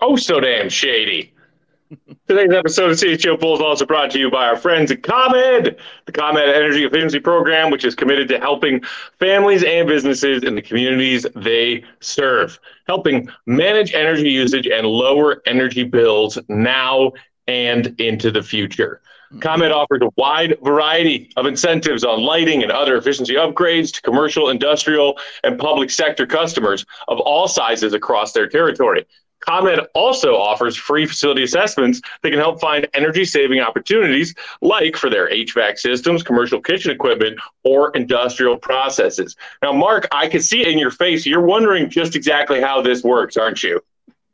[0.01, 1.33] Oh, so damn shady.
[2.29, 6.13] Today's episode of CHGO Bulls also brought to you by our friends at ComEd, the
[6.13, 8.83] ComEd Energy Efficiency Program, which is committed to helping
[9.19, 15.85] families and businesses in the communities they serve, helping manage energy usage and lower energy
[15.85, 17.13] bills now
[17.47, 19.01] and into the future.
[19.41, 24.49] ComEd offers a wide variety of incentives on lighting and other efficiency upgrades to commercial,
[24.49, 29.07] industrial, and public sector customers of all sizes across their territory.
[29.41, 35.11] ComEd also offers free facility assessments that can help find energy saving opportunities, like for
[35.11, 39.37] their HVAC systems, commercial kitchen equipment, or industrial processes.
[39.63, 41.27] Now, Mark, I can see it in your face.
[41.27, 43.81] You're wondering just exactly how this works, aren't you?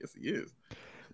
[0.01, 0.53] Yes, he is.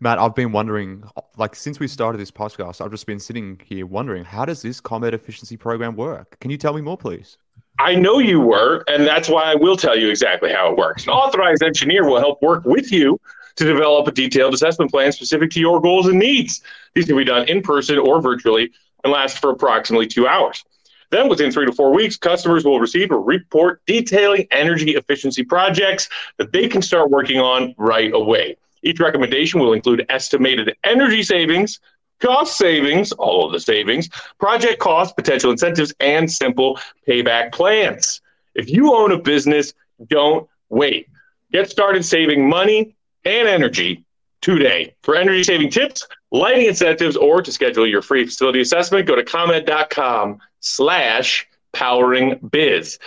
[0.00, 1.02] Matt, I've been wondering,
[1.36, 4.80] like, since we started this podcast, I've just been sitting here wondering, how does this
[4.80, 6.38] ComEd efficiency program work?
[6.40, 7.36] Can you tell me more, please?
[7.80, 11.04] I know you were, and that's why I will tell you exactly how it works.
[11.04, 13.20] An authorized engineer will help work with you
[13.56, 16.62] to develop a detailed assessment plan specific to your goals and needs.
[16.94, 18.70] These can be done in person or virtually
[19.02, 20.64] and last for approximately two hours.
[21.10, 26.08] Then, within three to four weeks, customers will receive a report detailing energy efficiency projects
[26.36, 28.56] that they can start working on right away.
[28.82, 31.80] Each recommendation will include estimated energy savings,
[32.20, 38.20] cost savings, all of the savings, project costs, potential incentives, and simple payback plans.
[38.54, 39.72] If you own a business,
[40.06, 41.08] don't wait.
[41.52, 44.04] Get started saving money and energy
[44.40, 44.94] today.
[45.02, 49.24] For energy saving tips, lighting incentives, or to schedule your free facility assessment, go to
[49.24, 52.98] comed.com slash powering biz.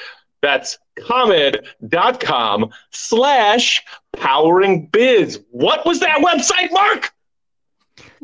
[0.41, 5.41] That's comed.com slash powering biz.
[5.51, 7.12] What was that website, Mark?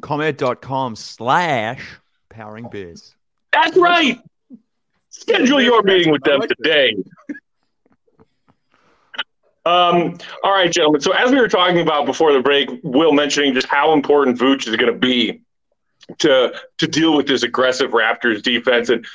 [0.01, 1.82] Comed.com slash
[2.30, 3.15] powering biz.
[3.51, 4.19] That's right.
[5.10, 6.95] Schedule your meeting with them today.
[9.65, 11.01] Um, all right, gentlemen.
[11.01, 14.67] So as we were talking about before the break, Will mentioning just how important Vooch
[14.67, 15.41] is going to be
[16.19, 19.06] to to deal with this aggressive Raptors defense, and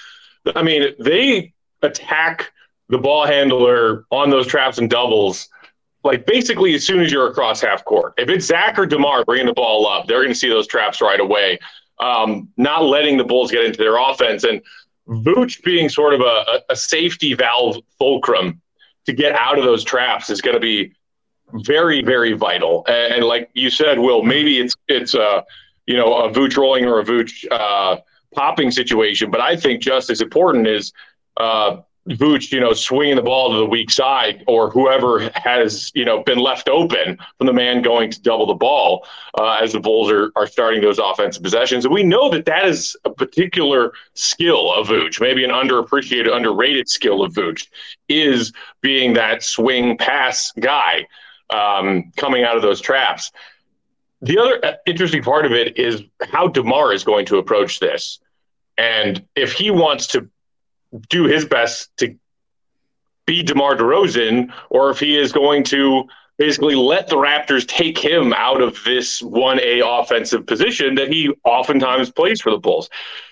[0.54, 2.52] I mean they attack
[2.92, 5.48] the ball handler on those traps and doubles.
[6.04, 9.46] Like basically, as soon as you're across half court, if it's Zach or Demar bringing
[9.46, 11.58] the ball up, they're going to see those traps right away.
[12.00, 14.60] Um, not letting the Bulls get into their offense, and
[15.08, 18.60] Vooch being sort of a, a safety valve fulcrum
[19.06, 20.92] to get out of those traps is going to be
[21.64, 22.84] very, very vital.
[22.88, 25.42] And, and, like you said, Will, maybe it's it's a uh,
[25.86, 27.98] you know a Vooch rolling or a Vooch uh,
[28.34, 30.92] popping situation, but I think just as important is
[31.38, 31.76] uh,
[32.08, 36.22] Vooch, you know, swinging the ball to the weak side, or whoever has, you know,
[36.24, 39.06] been left open from the man going to double the ball
[39.38, 41.84] uh, as the Bulls are, are starting those offensive possessions.
[41.84, 46.88] And we know that that is a particular skill of Vooch, maybe an underappreciated, underrated
[46.88, 47.68] skill of Vooch,
[48.08, 51.06] is being that swing pass guy
[51.50, 53.30] um, coming out of those traps.
[54.22, 58.18] The other uh, interesting part of it is how DeMar is going to approach this.
[58.76, 60.28] And if he wants to
[61.08, 62.16] do his best to
[63.26, 66.04] be DeMar DeRozan, or if he is going to
[66.38, 72.10] basically let the Raptors take him out of this 1A offensive position that he oftentimes
[72.10, 72.90] plays for the Bulls.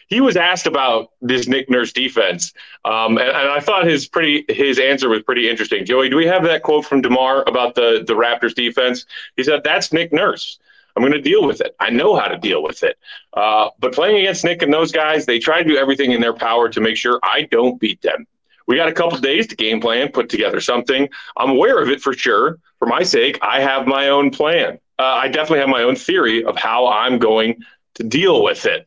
[0.09, 2.53] He was asked about this Nick Nurse defense,
[2.85, 5.85] um, and, and, I thought his pretty his answer was pretty interesting.
[5.85, 9.07] Joey, do we have that quote from Demar about the the Raptors defense?
[9.37, 10.59] He said, "That's Nick Nurse."
[10.97, 11.75] I'm going to deal with it.
[11.79, 12.99] I know how to deal with it.
[13.33, 16.35] Uh, but playing against Nick and those guys, they try to do everything in their
[16.35, 18.27] power to make sure I don't beat them.
[18.67, 21.09] We got a couple days to game plan, put together something.
[21.37, 22.59] I'm aware of it for sure.
[22.79, 24.79] For my sake, I have my own plan.
[24.99, 27.63] Uh, I definitely have my own theory of how I'm going
[27.95, 28.87] to deal with it.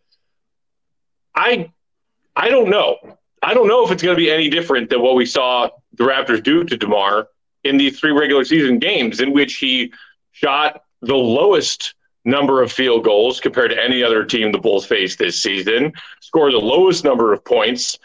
[1.36, 1.72] I,
[2.36, 2.98] I don't know.
[3.42, 6.06] I don't know if it's going to be any different than what we saw the
[6.06, 7.28] Raptors do to DeMar
[7.64, 9.92] in these three regular season games, in which he
[10.32, 15.20] shot the lowest number of field goals compared to any other team the Bulls faced
[15.20, 18.00] this season, score the lowest number of points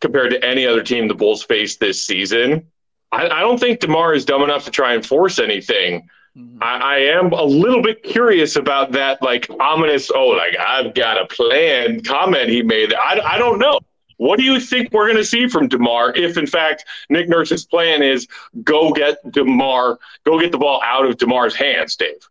[0.00, 2.66] compared to any other team the Bulls faced this season.
[3.12, 6.08] I, I don't think DeMar is dumb enough to try and force anything.
[6.36, 6.62] Mm-hmm.
[6.62, 11.20] I, I, am a little bit curious about that, like ominous, oh, like I've got
[11.20, 12.94] a plan comment he made.
[12.94, 13.80] I, I don't know.
[14.20, 17.64] What do you think we're going to see from DeMar if, in fact, Nick Nurse's
[17.64, 18.28] plan is
[18.62, 22.28] go get DeMar, go get the ball out of DeMar's hands, Dave?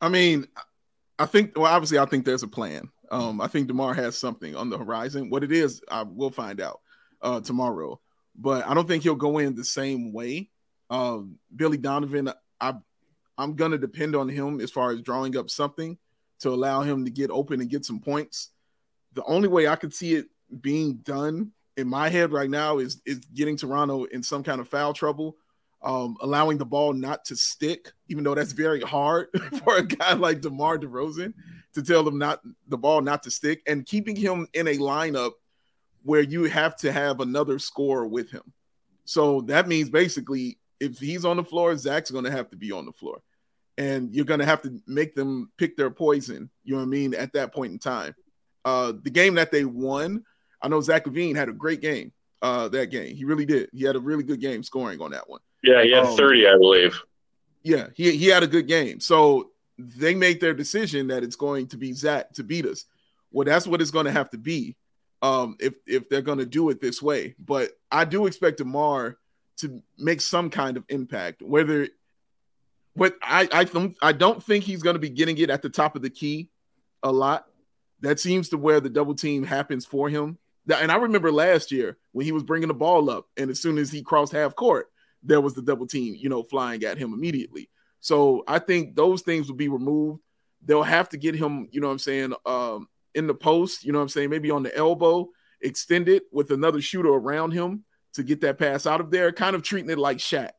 [0.00, 0.48] I mean,
[1.16, 2.90] I think, well, obviously, I think there's a plan.
[3.12, 5.30] Um, I think DeMar has something on the horizon.
[5.30, 6.80] What it is, I will find out
[7.22, 8.00] uh, tomorrow.
[8.34, 10.50] But I don't think he'll go in the same way.
[10.90, 12.74] Um, Billy Donovan, I,
[13.38, 15.98] I'm going to depend on him as far as drawing up something
[16.40, 18.50] to allow him to get open and get some points.
[19.12, 20.26] The only way I could see it
[20.60, 24.68] being done in my head right now is is getting Toronto in some kind of
[24.68, 25.36] foul trouble,
[25.82, 29.28] um, allowing the ball not to stick, even though that's very hard
[29.64, 31.34] for a guy like DeMar DeRozan
[31.74, 35.32] to tell them not the ball not to stick, and keeping him in a lineup
[36.04, 38.52] where you have to have another scorer with him.
[39.04, 42.72] So that means basically, if he's on the floor, Zach's going to have to be
[42.72, 43.20] on the floor,
[43.76, 46.50] and you're going to have to make them pick their poison.
[46.62, 47.14] You know what I mean?
[47.14, 48.14] At that point in time,
[48.64, 50.24] uh, the game that they won
[50.64, 53.14] I know Zach LaVine had a great game uh, that game.
[53.14, 53.68] He really did.
[53.72, 55.40] He had a really good game scoring on that one.
[55.62, 57.00] Yeah, he had um, 30, I believe.
[57.62, 59.00] Yeah, he, he had a good game.
[59.00, 62.84] So they made their decision that it's going to be Zach to beat us.
[63.30, 64.76] Well, that's what it's going to have to be
[65.22, 67.34] um, if if they're going to do it this way.
[67.38, 69.16] But I do expect DeMar
[69.58, 71.42] to make some kind of impact.
[71.42, 71.88] Whether,
[72.94, 75.70] but I I don't I don't think he's going to be getting it at the
[75.70, 76.50] top of the key
[77.02, 77.46] a lot.
[78.02, 80.38] That seems to where the double team happens for him.
[80.72, 83.78] And I remember last year when he was bringing the ball up, and as soon
[83.78, 84.86] as he crossed half court,
[85.22, 87.68] there was the double team, you know, flying at him immediately.
[88.00, 90.20] So I think those things will be removed.
[90.64, 94.00] They'll have to get him, you know I'm saying, um, in the post, you know
[94.00, 95.28] I'm saying, maybe on the elbow,
[95.60, 99.62] extended with another shooter around him to get that pass out of there, kind of
[99.62, 100.50] treating it like Shaq.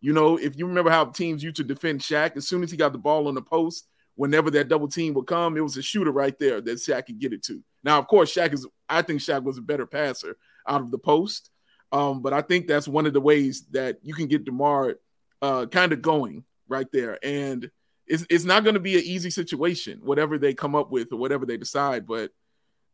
[0.00, 2.76] You know, if you remember how teams used to defend Shaq, as soon as he
[2.76, 5.82] got the ball on the post, whenever that double team would come, it was a
[5.82, 7.62] shooter right there that Shaq could get it to.
[7.82, 10.98] Now, of course, Shaq is, I think Shaq was a better passer out of the
[10.98, 11.50] post.
[11.92, 14.96] Um, but I think that's one of the ways that you can get DeMar
[15.42, 17.18] uh, kind of going right there.
[17.24, 17.70] And
[18.06, 21.16] it's, it's not going to be an easy situation, whatever they come up with or
[21.16, 22.06] whatever they decide.
[22.06, 22.30] But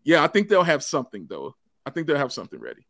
[0.05, 1.57] yeah, I think they'll have something, though.
[1.85, 2.87] I think they'll have something ready.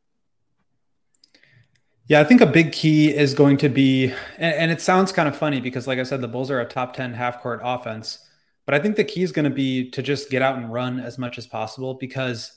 [2.09, 5.29] Yeah, I think a big key is going to be, and, and, it sounds kind
[5.29, 8.21] of funny because, like I said, the Bulls are a top 10 half court offense.
[8.64, 11.01] But I think the key is going to be to just get out and run
[11.01, 12.53] as much as possible because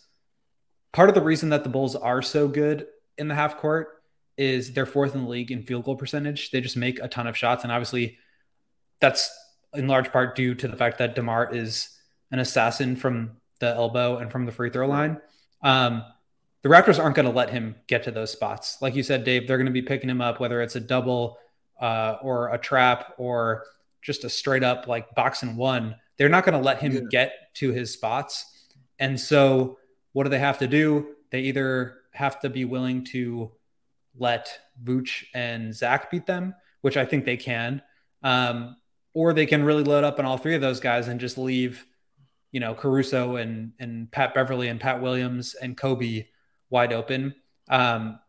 [0.92, 2.86] part of the reason that the Bulls are so good
[3.18, 3.88] in the half court
[4.38, 6.52] is they're fourth in the league in field goal percentage.
[6.52, 7.64] They just make a ton of shots.
[7.64, 8.18] And obviously,
[9.02, 9.32] that's
[9.74, 11.90] in large part due to the fact that DeMar is
[12.32, 15.20] an assassin from the elbow and from the free throw line.
[15.62, 16.04] Um,
[16.62, 18.78] the Raptors aren't going to let him get to those spots.
[18.82, 21.38] Like you said, Dave, they're going to be picking him up, whether it's a double
[21.80, 23.64] uh, or a trap or
[24.02, 27.02] just a straight up like box and one, they're not going to let him yeah.
[27.10, 28.68] get to his spots.
[29.00, 29.78] And so,
[30.14, 31.16] what do they have to do?
[31.32, 33.52] They either have to be willing to
[34.18, 37.82] let Vooch and Zach beat them, which I think they can,
[38.24, 38.76] um,
[39.14, 41.86] or they can really load up on all three of those guys and just leave,
[42.52, 46.28] you know, Caruso and and Pat Beverley and Pat Williams and Coby
[46.70, 47.36] wide open.
[47.70, 48.20] Um,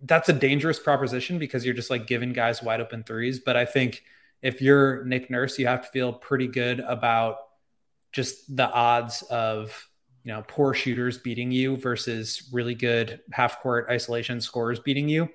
[0.00, 3.40] that's a dangerous proposition because you're just like giving guys wide open threes.
[3.40, 4.02] But I think
[4.42, 7.36] if you're Nick Nurse, you have to feel pretty good about
[8.12, 9.88] just the odds of
[10.22, 15.28] you know poor shooters beating you versus really good half court isolation scorers beating you.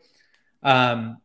[0.63, 1.17] Um,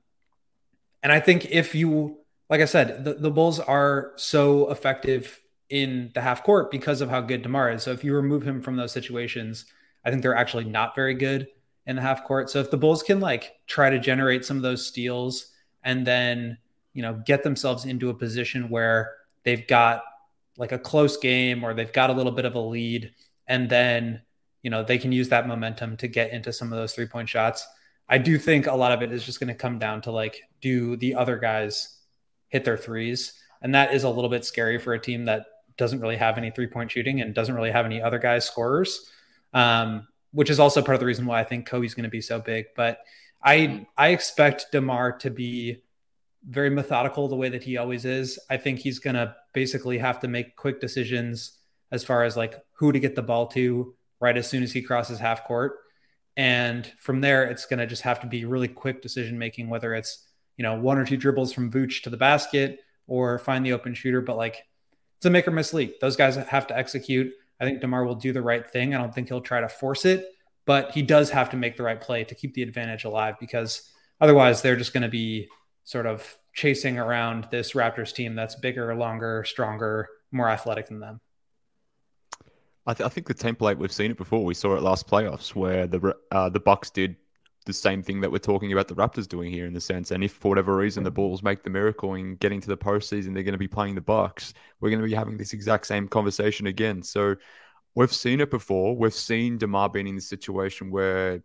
[1.02, 5.38] and I think if you, like I said, the, the Bulls are so effective
[5.68, 7.82] in the half court because of how good Demar is.
[7.82, 9.66] So if you remove him from those situations,
[10.05, 11.48] I think they're actually not very good
[11.86, 12.50] in the half court.
[12.50, 15.52] So if the Bulls can like try to generate some of those steals
[15.82, 16.59] and then
[16.94, 20.02] you know, get themselves into a position where they've got
[20.57, 23.12] like a close game or they've got a little bit of a lead
[23.48, 24.22] and then,
[24.62, 27.28] you know, they can use that momentum to get into some of those three point
[27.28, 27.66] shots.
[28.09, 30.40] I do think a lot of it is just going to come down to like,
[30.61, 31.98] do the other guys
[32.48, 33.34] hit their threes?
[33.61, 35.46] And that is a little bit scary for a team that
[35.76, 39.11] doesn't really have any three point shooting and doesn't really have any other guys scorers.
[39.55, 42.20] Um, which is also part of the reason why I think Coby's going to be
[42.20, 42.66] so big.
[42.76, 42.98] But
[43.42, 45.82] I I expect Demar to be
[46.46, 48.38] very methodical the way that he always is.
[48.50, 51.59] I think he's going to basically have to make quick decisions
[51.90, 54.82] as far as like who to get the ball to right as soon as he
[54.82, 55.76] crosses half court.
[56.36, 59.94] And from there, it's going to just have to be really quick decision making, whether
[59.94, 60.26] it's,
[60.57, 63.94] you know, one or two dribbles from Vooch to the basket or find the open
[63.94, 64.20] shooter.
[64.20, 64.66] But like
[65.16, 65.92] it's a make or miss league.
[66.00, 67.32] Those guys have to execute.
[67.61, 68.94] I think DeMar will do the right thing.
[68.94, 70.26] I don't think he'll try to force it,
[70.64, 73.90] but he does have to make the right play to keep the advantage alive because
[74.20, 75.48] Otherwise, they're just going to be
[75.84, 81.20] sort of chasing around this Raptors team that's bigger, longer, stronger, more athletic than them.
[82.86, 84.44] I, th- I, think the template we've seen it before.
[84.44, 87.16] We saw it last playoffs where the uh, the Bucks did
[87.66, 90.10] the same thing that we're talking about the Raptors doing here in the sense.
[90.10, 93.32] And if for whatever reason the Bulls make the miracle in getting to the postseason,
[93.32, 94.52] they're going to be playing the Bucks.
[94.80, 97.02] We're going to be having this exact same conversation again.
[97.02, 97.36] So
[97.94, 98.96] we've seen it before.
[98.96, 101.42] We've seen Demar being in the situation where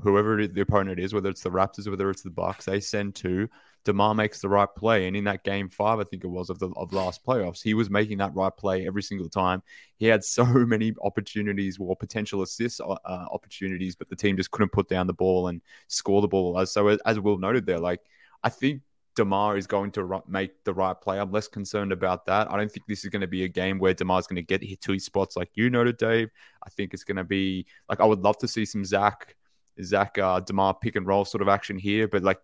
[0.00, 3.14] whoever the opponent is, whether it's the Raptors or whether it's the Bucks, they send
[3.14, 3.48] two.
[3.86, 6.58] Demar makes the right play, and in that game five, I think it was of
[6.58, 9.62] the of last playoffs, he was making that right play every single time.
[9.96, 14.72] He had so many opportunities or potential assist uh, opportunities, but the team just couldn't
[14.72, 16.66] put down the ball and score the ball.
[16.66, 18.00] So as Will noted there, like
[18.42, 18.82] I think
[19.14, 21.20] Demar is going to make the right play.
[21.20, 22.50] I'm less concerned about that.
[22.50, 24.64] I don't think this is going to be a game where Demar's going to get
[24.64, 26.28] hit to his spots like you noted, Dave.
[26.64, 29.36] I think it's going to be like I would love to see some Zach
[29.82, 32.40] Zach uh, Demar pick and roll sort of action here, but like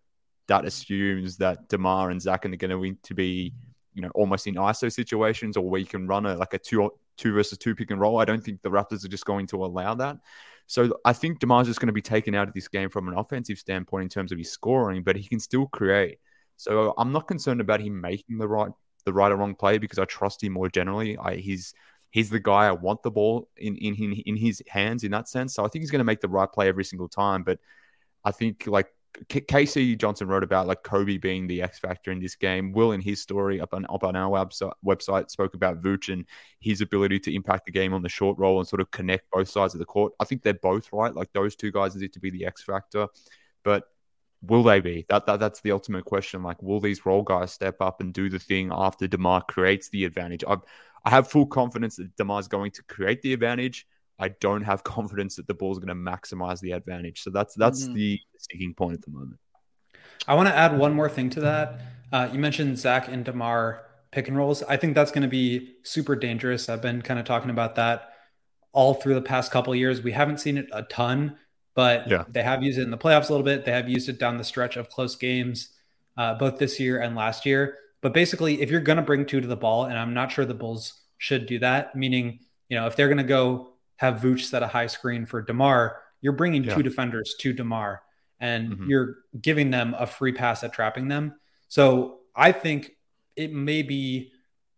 [0.49, 3.53] that assumes that Demar and Zach are going to be,
[3.95, 6.91] you know, almost in ISO situations, or where you can run a like a two
[7.17, 8.19] two versus two pick and roll.
[8.19, 10.19] I don't think the Raptors are just going to allow that.
[10.67, 13.15] So I think Demar's just going to be taken out of this game from an
[13.15, 16.19] offensive standpoint in terms of his scoring, but he can still create.
[16.57, 18.71] So I'm not concerned about him making the right
[19.05, 21.19] the right or wrong play because I trust him more generally.
[21.19, 21.75] I, he's
[22.11, 25.55] he's the guy I want the ball in in in his hands in that sense.
[25.55, 27.43] So I think he's going to make the right play every single time.
[27.43, 27.59] But
[28.25, 28.89] I think like
[29.29, 29.95] K.C.
[29.97, 32.73] Johnson wrote about like Coby being the X factor in this game.
[32.73, 36.25] Will, in his story up on up on our website, website, spoke about Vooch and
[36.61, 39.49] his ability to impact the game on the short roll and sort of connect both
[39.49, 40.13] sides of the court.
[40.19, 41.15] I think they're both right.
[41.15, 43.09] Like those two guys need to be the X factor,
[43.65, 43.85] but
[44.43, 45.07] will they be?
[45.09, 46.43] That, that that's the ultimate question.
[46.43, 50.05] Like, will these role guys step up and do the thing after Demar creates the
[50.05, 50.45] advantage?
[50.47, 50.57] I
[51.05, 53.87] I have full confidence that Demar is going to create the advantage.
[54.23, 57.23] I don't have confidence that the ball is going to maximize the advantage.
[57.23, 57.95] So that's that's mm-hmm.
[57.95, 59.39] the sticking point at the moment.
[60.27, 61.81] I want to add one more thing to that.
[62.13, 64.63] Uh, you mentioned Zach and Demar pick and rolls.
[64.63, 66.69] I think that's going to be super dangerous.
[66.69, 68.13] I've been kind of talking about that
[68.73, 70.03] all through the past couple years.
[70.03, 71.37] We haven't seen it a ton,
[71.75, 72.25] but yeah.
[72.29, 73.65] they have used it in the playoffs a little bit.
[73.65, 75.71] They have used it down the stretch of close games,
[76.17, 77.79] uh, both this year and last year.
[78.03, 80.45] But basically, if you're going to bring two to the ball, and I'm not sure
[80.45, 84.41] the Bulls should do that, meaning, you know, if they're going to go have Vooch
[84.41, 86.75] set a high screen for DeMar, you're bringing yeah.
[86.75, 88.03] two defenders to DeMar
[88.41, 88.91] and mm-hmm.
[88.91, 91.35] you're giving them a free pass at trapping them.
[91.69, 92.93] So I think
[93.37, 94.33] it may be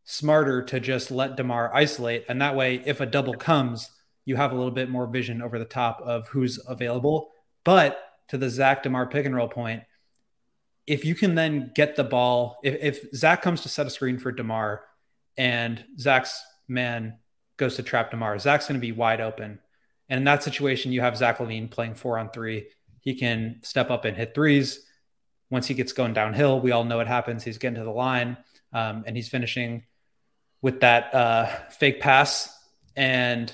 [0.05, 2.25] smarter to just let DeMar isolate.
[2.29, 3.91] And that way, if a double comes,
[4.25, 7.31] you have a little bit more vision over the top of who's available.
[7.65, 7.99] But
[8.29, 9.83] to the Zach DeMar pick and roll point,
[10.87, 14.19] if you can then get the ball, if, if Zach comes to set a screen
[14.19, 14.83] for DeMar
[15.37, 17.19] and Zach's man
[17.57, 19.59] goes to trap DeMar, Zach's going to be wide open.
[20.09, 22.69] And in that situation, you have Zach LaVine playing four on three.
[23.01, 24.85] He can step up and hit threes.
[25.51, 27.45] Once he gets going downhill, we all know what happens.
[27.45, 28.37] He's getting to the line
[28.73, 29.85] um, and he's finishing
[30.61, 32.51] with that uh, fake pass.
[32.97, 33.53] And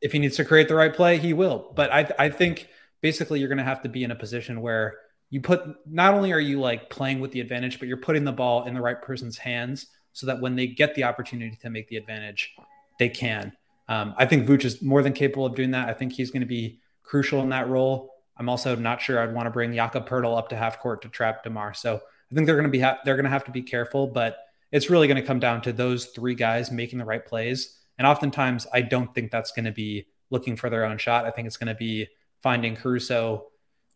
[0.00, 1.72] if he needs to create the right play, he will.
[1.74, 2.68] But I, I think
[3.00, 4.98] basically you're going to have to be in a position where
[5.30, 8.32] you put not only are you like playing with the advantage, but you're putting the
[8.32, 11.88] ball in the right person's hands so that when they get the opportunity to make
[11.88, 12.54] the advantage,
[13.00, 13.52] they can.
[13.88, 15.88] Um, I think Vooch is more than capable of doing that.
[15.88, 18.12] I think he's going to be crucial in that role.
[18.36, 21.08] I'm also not sure I'd want to bring Jakob Poeltl up to half court to
[21.08, 21.74] trap Demar.
[21.74, 24.06] So I think they're going to be ha- they're going to have to be careful,
[24.06, 24.36] but
[24.70, 27.76] it's really going to come down to those three guys making the right plays.
[27.98, 31.24] And oftentimes, I don't think that's going to be looking for their own shot.
[31.24, 32.06] I think it's going to be
[32.42, 33.46] finding Caruso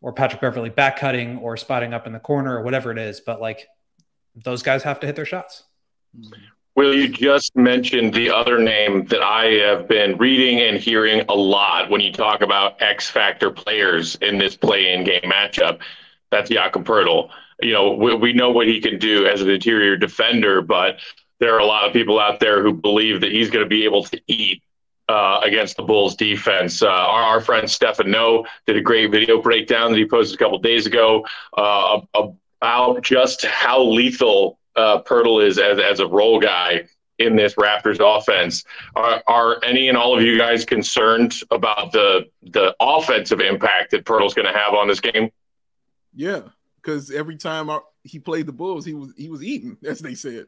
[0.01, 3.21] or Patrick Beverley back cutting or spotting up in the corner or whatever it is.
[3.21, 3.67] But like
[4.35, 5.63] those guys have to hit their shots.
[6.75, 11.33] Will, you just mentioned the other name that I have been reading and hearing a
[11.33, 15.79] lot when you talk about X factor players in this play-in game matchup.
[16.31, 17.29] That's Jakob Poeltl.
[17.61, 20.99] You know, we, we know what he can do as an interior defender, but
[21.39, 23.85] there are a lot of people out there who believe that he's going to be
[23.85, 24.61] able to eat
[25.07, 26.81] uh, against the Bulls defense.
[26.81, 30.43] Uh, our, our, friend Stefan Noh did a great video breakdown that he posted a
[30.43, 36.39] couple days ago uh, about just how lethal uh, Poeltl is as, as a role
[36.39, 36.85] guy
[37.19, 38.63] in this Raptors offense.
[38.95, 44.05] Are, are any and all of you guys concerned about the the offensive impact that
[44.05, 45.29] Poeltl's going to have on this game?
[46.13, 46.41] Yeah,
[46.81, 50.15] because every time our, he played the Bulls, he was he was eating, as they
[50.15, 50.47] said.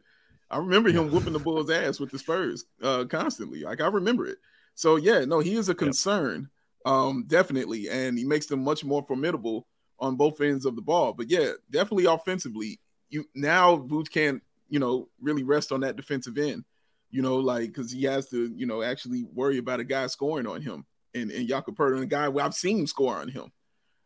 [0.49, 3.63] I remember him whooping the Bulls' ass with the Spurs uh, constantly.
[3.63, 4.37] Like I remember it.
[4.75, 6.49] So yeah, no, he is a concern,
[6.85, 6.93] yep.
[6.93, 9.67] um, definitely, and he makes them much more formidable
[9.99, 11.11] on both ends of the ball.
[11.13, 16.37] But yeah, definitely offensively, you now Vooch can't you know really rest on that defensive
[16.37, 16.63] end.
[17.09, 20.47] You know, like because he has to you know actually worry about a guy scoring
[20.47, 23.51] on him and and Jakob Poeltl, a guy I've seen score on him.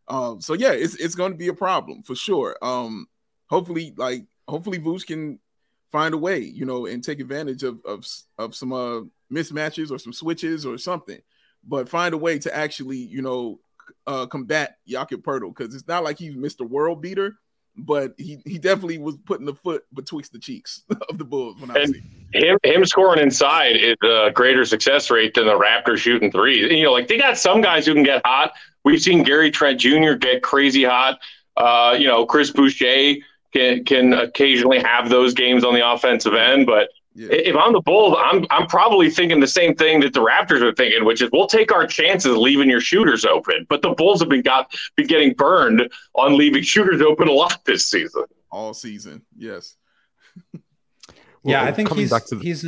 [0.07, 2.57] Um, so yeah, it's it's going to be a problem for sure.
[2.61, 3.07] Um,
[3.47, 5.39] hopefully, like hopefully, Vooch can
[5.91, 8.05] find a way, you know, and take advantage of of
[8.37, 11.19] of some uh, mismatches or some switches or something.
[11.63, 13.59] But find a way to actually, you know,
[14.07, 16.67] uh, combat Jakob because it's not like he's Mr.
[16.67, 17.35] World Beater,
[17.77, 21.71] but he he definitely was putting the foot betwixt the cheeks of the Bulls when
[21.71, 22.03] I and see.
[22.33, 26.69] Him him scoring inside is a greater success rate than the Raptors shooting threes.
[26.69, 28.53] And, you know, like they got some guys who can get hot.
[28.83, 30.13] We've seen Gary Trent Jr.
[30.13, 31.19] get crazy hot.
[31.57, 33.15] Uh, you know, Chris Boucher
[33.53, 37.27] can can occasionally have those games on the offensive end, but yeah.
[37.31, 40.73] If I'm the Bulls, I'm I'm probably thinking the same thing that the Raptors are
[40.73, 43.65] thinking, which is we'll take our chances leaving your shooters open.
[43.69, 47.63] But the Bulls have been got been getting burned on leaving shooters open a lot
[47.65, 48.23] this season.
[48.49, 49.75] All season, yes.
[50.53, 50.61] well,
[51.43, 52.65] yeah, I think he's the- he's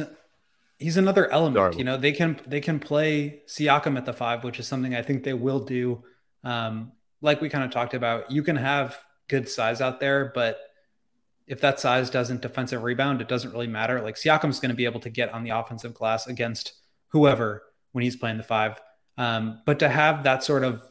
[0.78, 1.58] he's another element.
[1.58, 1.76] Sorry.
[1.78, 5.02] You know, they can they can play Siakam at the five, which is something I
[5.02, 6.04] think they will do.
[6.44, 6.92] Um,
[7.22, 8.98] like we kind of talked about, you can have
[9.30, 10.60] good size out there, but
[11.48, 14.02] if that size doesn't defensive rebound, it doesn't really matter.
[14.02, 16.74] Like Siakam's going to be able to get on the offensive glass against
[17.10, 18.80] whoever when he's playing the five.
[19.18, 20.82] Um, but to have that sort of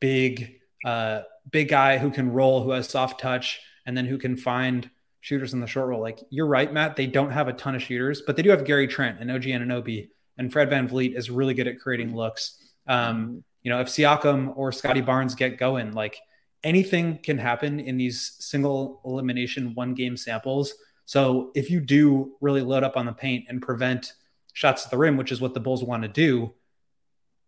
[0.00, 4.36] big, uh, big guy who can roll, who has soft touch, and then who can
[4.36, 4.88] find
[5.20, 6.00] shooters in the short roll.
[6.00, 6.96] Like you're right, Matt.
[6.96, 9.42] They don't have a ton of shooters, but they do have Gary Trent and OG
[9.42, 12.58] Anunoby, and Fred VanVleet is really good at creating looks.
[12.86, 16.18] Um, you know, if Siakam or Scottie Barnes get going, like–
[16.64, 20.74] anything can happen in these single elimination one game samples.
[21.04, 24.14] So if you do really load up on the paint and prevent
[24.54, 26.54] shots at the rim, which is what the Bulls want to do,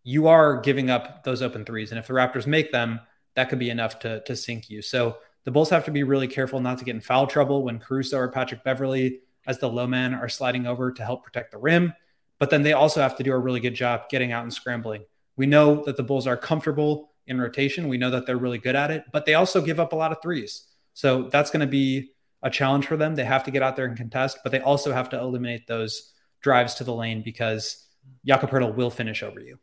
[0.03, 1.91] you are giving up those open threes.
[1.91, 2.99] And if the Raptors make them,
[3.33, 4.81] that could be enough to, to sink you.
[4.81, 7.79] So the Bulls have to be really careful not to get in foul trouble when
[7.79, 11.57] Caruso or Patrick Beverley, as the low man, are sliding over to help protect the
[11.57, 11.93] rim.
[12.39, 15.05] But then they also have to do a really good job getting out and scrambling.
[15.35, 17.87] We know that the Bulls are comfortable in rotation.
[17.87, 20.11] We know that they're really good at it, but they also give up a lot
[20.11, 20.63] of threes.
[20.93, 22.11] So that's going to be
[22.41, 23.15] a challenge for them.
[23.15, 26.13] They have to get out there and contest, but they also have to eliminate those
[26.41, 27.85] drives to the lane because
[28.25, 29.59] Jakob Poeltl will finish over you.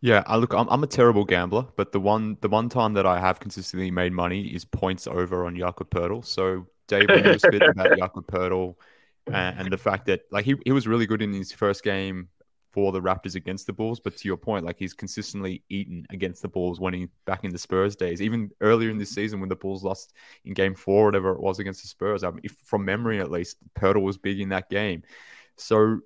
[0.00, 3.06] Yeah, I look, I'm, I'm a terrible gambler, but the one the one time that
[3.06, 6.24] I have consistently made money is points over on Jakob Poeltl.
[6.24, 8.74] So Dave, when you were spitting about Jakob Poeltl
[9.26, 12.28] and, and the fact that like he, he was really good in his first game
[12.76, 14.00] for the Raptors against the Bulls.
[14.00, 17.50] But to your point, like he's consistently eaten against the Bulls when he back in
[17.50, 18.20] the Spurs days.
[18.20, 20.12] Even earlier in this season when the Bulls lost
[20.44, 23.30] in game four, whatever it was against the Spurs, I mean, if, from memory at
[23.30, 25.04] least, Poeltl was big in that game.
[25.56, 26.00] So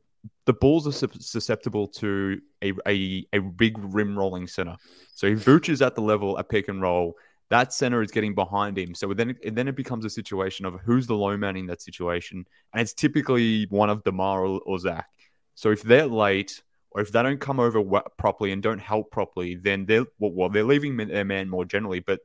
[0.46, 4.76] the Bulls are susceptible to a, a, a big rim rolling center.
[5.12, 7.16] So if Vooch is at the level at pick and roll,
[7.48, 8.94] that center is getting behind him.
[8.94, 11.82] So then it, then it becomes a situation of who's the low man in that
[11.82, 12.44] situation.
[12.72, 15.08] And it's typically one of DeMar or, or Zach.
[15.60, 17.82] So if they're late or if they don't come over
[18.16, 22.00] properly and don't help properly, then they're well, well, they're leaving their man more generally,
[22.00, 22.20] but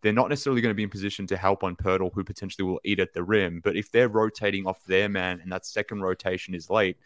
[0.00, 2.80] they're not necessarily going to be in position to help on Poeltl, who potentially will
[2.82, 3.60] eat at the rim.
[3.62, 6.96] But if they're rotating off their man and that second rotation is late,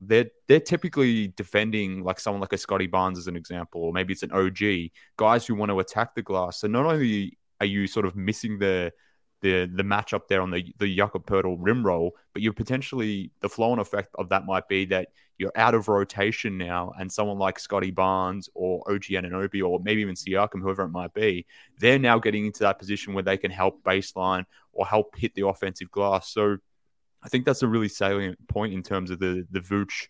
[0.00, 4.12] they're they're typically defending like someone like a Scottie Barnes as an example, or maybe
[4.12, 6.58] it's an OG guys who want to attack the glass.
[6.58, 8.92] So not only are you sort of missing the
[9.42, 13.48] the the matchup there on the the Jakob Poeltl rim roll, but you're potentially the
[13.48, 17.38] flow on effect of that might be that you're out of rotation now, and someone
[17.38, 21.44] like Scottie Barnes or OG Anunoby or maybe even Siakam, whoever it might be,
[21.78, 25.46] they're now getting into that position where they can help baseline or help hit the
[25.46, 26.32] offensive glass.
[26.32, 26.58] So
[27.22, 30.06] I think that's a really salient point in terms of the the Vooch.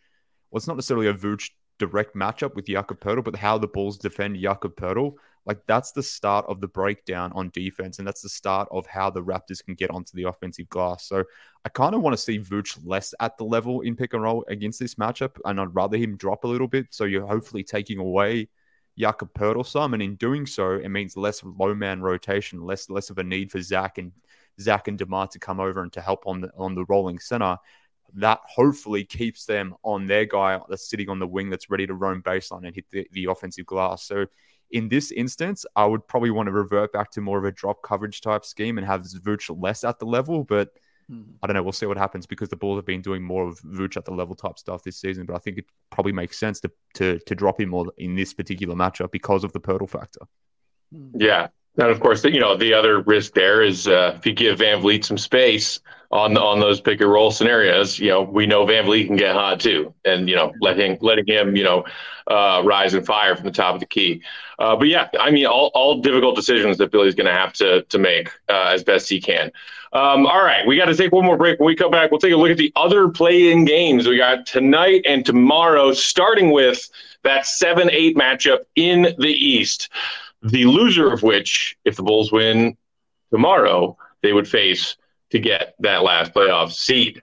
[0.51, 3.97] Well, it's not necessarily a Vooch direct matchup with Jakob Poeltl, but how the Bulls
[3.97, 5.15] defend Jakob Poeltl
[5.45, 9.11] like that's the start of the breakdown on defense, and that's the start of how
[9.11, 11.07] the Raptors can get onto the offensive glass.
[11.07, 11.25] So
[11.65, 14.45] I kind of want to see Vooch less at the level in pick and roll
[14.49, 16.87] against this matchup, and I'd rather him drop a little bit.
[16.91, 18.49] So you're hopefully taking away
[18.99, 23.11] Jakob Poeltl some, and in doing so, it means less low man rotation, less less
[23.11, 24.13] of a need for Zach and
[24.61, 27.57] Zach and Demar to come over and to help on the on the rolling center.
[28.15, 31.95] That hopefully keeps them on their guy that's sitting on the wing that's ready to
[31.95, 34.05] roam baseline and hit the, the offensive glass.
[34.05, 34.27] So
[34.73, 37.83] in this instance, I would probably want to revert back to more of a drop
[37.83, 40.45] coverage type scheme and have Vooch less at the level.
[40.45, 40.71] But
[41.09, 41.23] hmm.
[41.43, 41.63] I don't know.
[41.63, 44.13] We'll see what happens because the Bulls have been doing more of Vooch at the
[44.13, 45.27] level type stuff this season.
[45.27, 48.33] But I think it probably makes sense to to, to drop him more in this
[48.33, 50.21] particular matchup because of the Poeltl factor.
[50.93, 51.11] Hmm.
[51.19, 51.49] Yeah,
[51.79, 55.05] and of course, you know the other risk there is uh, if you give VanVleet
[55.05, 59.17] some space on on those pick and roll scenarios, you know we know VanVleet can
[59.17, 61.85] get hot too, and you know letting letting him you know
[62.27, 64.23] uh, rise and fire from the top of the key.
[64.59, 67.83] Uh, but yeah, I mean all, all difficult decisions that Billy's going to have to
[67.83, 69.51] to make uh, as best he can.
[69.95, 71.59] Um, all right, we got to take one more break.
[71.59, 74.47] When we come back, we'll take a look at the other play-in games we got
[74.47, 76.89] tonight and tomorrow, starting with
[77.25, 79.91] that seven eight matchup in the East.
[80.43, 82.77] The loser of which, if the Bulls win
[83.31, 84.97] tomorrow, they would face
[85.31, 87.23] to get that last playoff seed.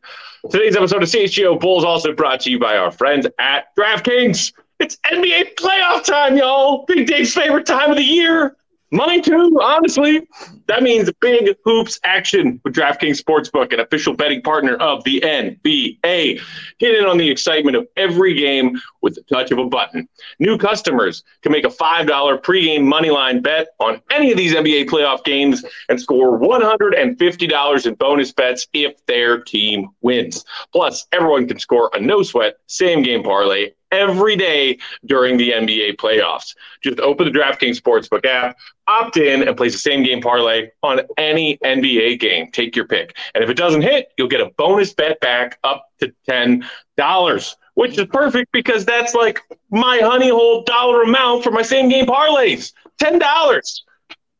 [0.49, 4.53] Today's episode of CHGO Bulls also brought to you by our friends at DraftKings.
[4.79, 6.85] It's NBA playoff time, y'all.
[6.87, 8.55] Big Dave's favorite time of the year.
[8.91, 10.27] Mine too, honestly.
[10.67, 16.41] That means big hoops action with DraftKings Sportsbook, an official betting partner of the NBA.
[16.79, 20.07] Get in on the excitement of every game with the touch of a button.
[20.39, 22.07] New customers can make a $5
[22.41, 28.31] pregame moneyline bet on any of these NBA playoff games and score $150 in bonus
[28.31, 30.43] bets if their team wins.
[30.71, 35.95] Plus, everyone can score a no sweat same game parlay every day during the NBA
[35.97, 36.55] playoffs.
[36.83, 38.57] Just open the DraftKings Sportsbook app,
[38.89, 42.49] opt in, and place the same game parlay on any NBA game.
[42.51, 43.15] Take your pick.
[43.35, 47.97] And if it doesn't hit, you'll get a bonus bet back up to $10, which
[47.97, 52.73] is perfect because that's like my honey hole dollar amount for my same game parlays
[52.99, 53.21] $10.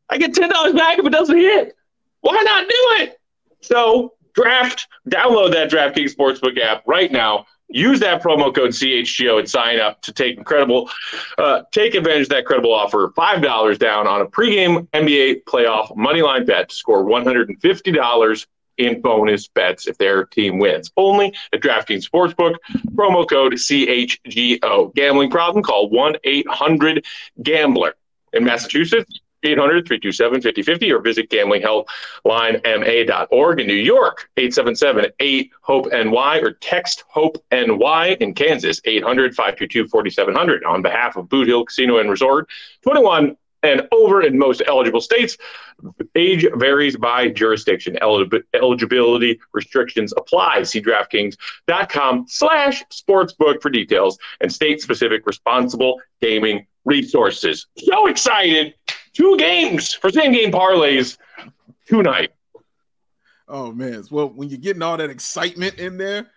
[0.10, 1.76] I get $10 back if it doesn't hit.
[2.22, 3.20] Why not do it?
[3.62, 9.50] So, draft, download that DraftKings Sportsbook app right now use that promo code CHGO and
[9.50, 10.90] sign up to take incredible,
[11.38, 13.12] uh, take advantage of that credible offer.
[13.16, 17.62] Five dollars down on a pregame NBA playoff moneyline bet to score one hundred and
[17.62, 18.48] fifty dollars
[18.78, 20.92] in bonus bets if their team wins.
[20.98, 22.56] Only at DraftKings Sportsbook.
[22.96, 24.96] Promo code CHGO.
[24.96, 25.64] Gambling problem?
[25.64, 27.06] Call one eight hundred
[27.44, 27.94] Gambler.
[28.32, 36.40] In Massachusetts, 800 327 5050 or visit gamblinghelplinema.org in New York, 877 8 HOPE NY
[36.40, 42.00] or text HOPE NY in Kansas, 800 522 4700 on behalf of Boot Hill Casino
[42.00, 42.50] and Resort,
[42.84, 45.38] 21 and over in most eligible states.
[46.16, 47.98] Age varies by jurisdiction.
[48.54, 50.64] eligibility restrictions apply.
[50.64, 57.68] See DraftKings.com slash sportsbook for details and state-specific responsible gaming resources.
[57.78, 58.74] So excited
[59.14, 61.18] two games for same game parlays
[61.88, 62.32] tonight.
[63.48, 64.04] Oh man.
[64.12, 66.28] Well, when you're getting all that excitement in there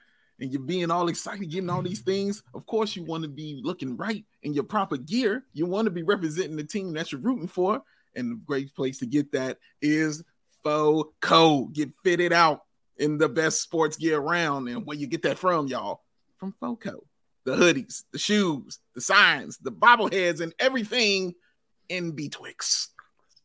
[0.41, 3.61] and you're being all excited, getting all these things, of course you want to be
[3.63, 5.45] looking right in your proper gear.
[5.53, 7.83] You want to be representing the team that you're rooting for.
[8.15, 10.23] And the great place to get that is
[10.63, 11.65] FOCO.
[11.73, 12.63] Get fitted out
[12.97, 14.69] in the best sports gear around.
[14.69, 16.03] And where you get that from, y'all?
[16.37, 17.05] From FOCO.
[17.45, 21.35] The hoodies, the shoes, the signs, the bobbleheads, and everything
[21.93, 22.91] in betwixt.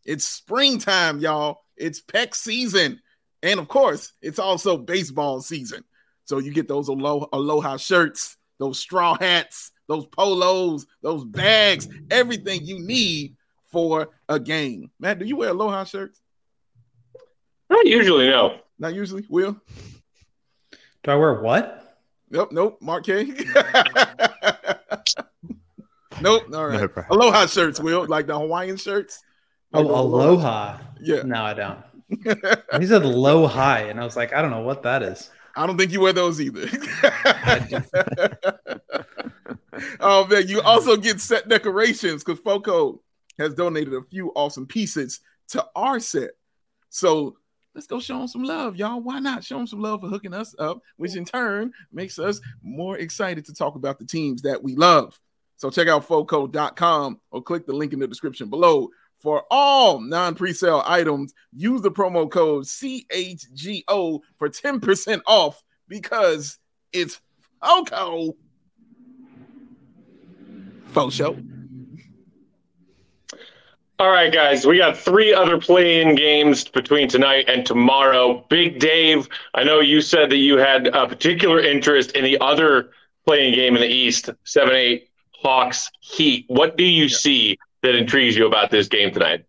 [0.05, 1.61] It's springtime, y'all.
[1.75, 3.01] It's peck season.
[3.43, 5.83] And of course, it's also baseball season.
[6.23, 12.65] So you get those aloha, aloha shirts, those straw hats, those polos, those bags, everything
[12.65, 13.35] you need
[13.65, 14.91] for a game.
[14.99, 16.21] Matt, do you wear aloha shirts?
[17.69, 18.59] Not usually, no.
[18.79, 19.25] Not usually.
[19.29, 19.57] Will?
[21.03, 21.97] Do I wear what?
[22.29, 22.77] Nope, nope.
[22.81, 23.25] Mark K.
[26.21, 26.43] Nope.
[26.53, 26.95] All right.
[26.95, 29.23] No, aloha shirts, Will, like the Hawaiian shirts.
[29.73, 30.77] Oh, like oh, aloha.
[30.99, 31.23] Yeah.
[31.23, 31.79] No, I don't.
[32.79, 35.29] he said low high, and I was like, I don't know what that is.
[35.55, 36.69] I don't think you wear those either.
[39.99, 43.01] oh man, you also get set decorations because Foco
[43.39, 46.31] has donated a few awesome pieces to our set.
[46.89, 47.37] So
[47.73, 49.01] let's go show them some love, y'all.
[49.01, 52.39] Why not show them some love for hooking us up, which in turn makes us
[52.61, 55.19] more excited to talk about the teams that we love.
[55.57, 58.89] So check out foco.com or click the link in the description below
[59.19, 61.33] for all non-presale items.
[61.51, 66.59] Use the promo code CHGO for 10% off because
[66.93, 67.19] it's
[67.63, 68.35] Foco.
[70.85, 71.37] Faux show.
[73.99, 78.45] All right, guys, we got three other play-in games between tonight and tomorrow.
[78.47, 82.91] Big Dave, I know you said that you had a particular interest in the other
[83.25, 85.06] playing game in the East, 7-8
[85.41, 86.45] Hawks Heat.
[86.47, 89.45] What do you see that intrigues you about this game tonight?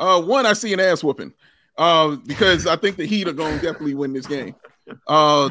[0.00, 1.32] Uh, one, I see an ass whooping.
[1.76, 4.56] Uh, because I think the Heat are going to definitely win this game.
[5.06, 5.50] Uh,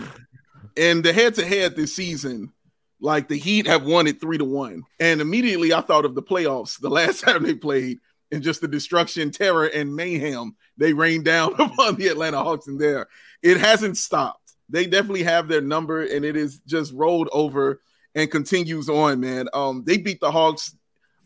[0.75, 2.51] and the head to head this season,
[2.99, 4.83] like the Heat have won it three to one.
[4.99, 7.99] And immediately I thought of the playoffs the last time they played
[8.31, 12.77] and just the destruction, terror, and mayhem they rained down upon the Atlanta Hawks in
[12.77, 13.07] there.
[13.41, 14.53] It hasn't stopped.
[14.69, 17.79] They definitely have their number, and it is just rolled over
[18.17, 19.47] and continues on, man.
[19.53, 20.75] Um, they beat the Hawks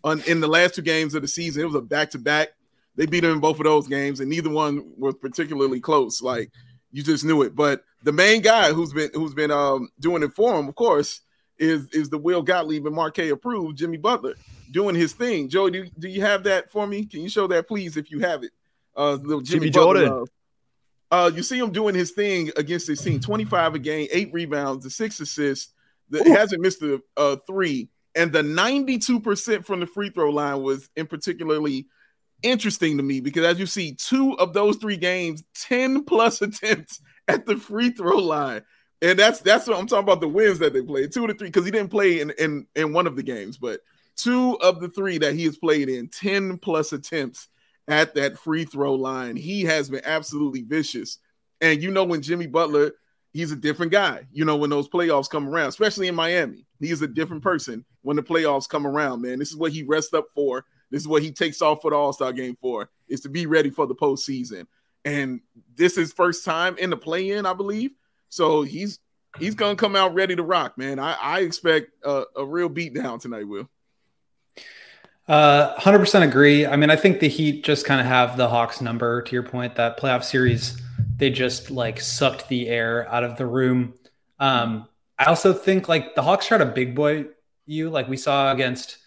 [0.04, 1.62] on in the last two games of the season.
[1.62, 2.50] It was a back to back.
[2.98, 6.22] They beat them in both of those games, and neither one was particularly close.
[6.22, 6.52] Like
[6.92, 7.56] you just knew it.
[7.56, 11.22] But the main guy who's been who's been um, doing it for him, of course,
[11.58, 14.36] is is the Will Gottlieb and Mark K approved Jimmy Butler
[14.70, 15.48] doing his thing.
[15.48, 17.06] Joe, do, do you have that for me?
[17.06, 18.52] Can you show that, please, if you have it?
[18.96, 20.26] Uh, Jimmy, Jimmy Jordan.
[21.10, 24.86] Uh, you see him doing his thing against his team 25 a game, eight rebounds,
[24.86, 25.74] the six assists,
[26.12, 30.30] the, he hasn't missed a, a uh, three, and the 92% from the free throw
[30.30, 31.88] line was in particularly
[32.43, 37.01] interesting to me because as you see, two of those three games, 10 plus attempts
[37.28, 38.62] at the free throw line.
[39.03, 41.12] And that's that's what I'm talking about the wins that they played.
[41.12, 43.80] Two to three, because he didn't play in, in in one of the games, but
[44.16, 47.47] two of the three that he has played in, 10 plus attempts
[47.88, 49.36] at that free throw line.
[49.36, 51.18] He has been absolutely vicious.
[51.62, 52.93] And you know, when Jimmy Butler,
[53.34, 56.91] he's a different guy, you know, when those playoffs come around, especially in Miami, he
[56.91, 59.39] is a different person when the playoffs come around, man.
[59.39, 60.65] This is what he rests up for.
[60.89, 63.45] This is what he takes off for the All Star game for, is to be
[63.45, 64.67] ready for the postseason.
[65.05, 65.41] And
[65.75, 67.91] this is first time in the play in, I believe.
[68.29, 68.99] So he's
[69.39, 70.99] he's gonna come out ready to rock, man.
[70.99, 73.69] I, I expect a, a real beatdown tonight, Will.
[75.27, 76.65] Uh, 100% agree.
[76.65, 79.43] I mean, I think the Heat just kind of have the Hawks number to your
[79.43, 80.82] point that playoff series,
[81.22, 83.93] they just like sucked the air out of the room.
[84.39, 84.88] Um,
[85.19, 87.28] I also think like the Hawks try to big boy
[87.67, 88.97] you, like we saw against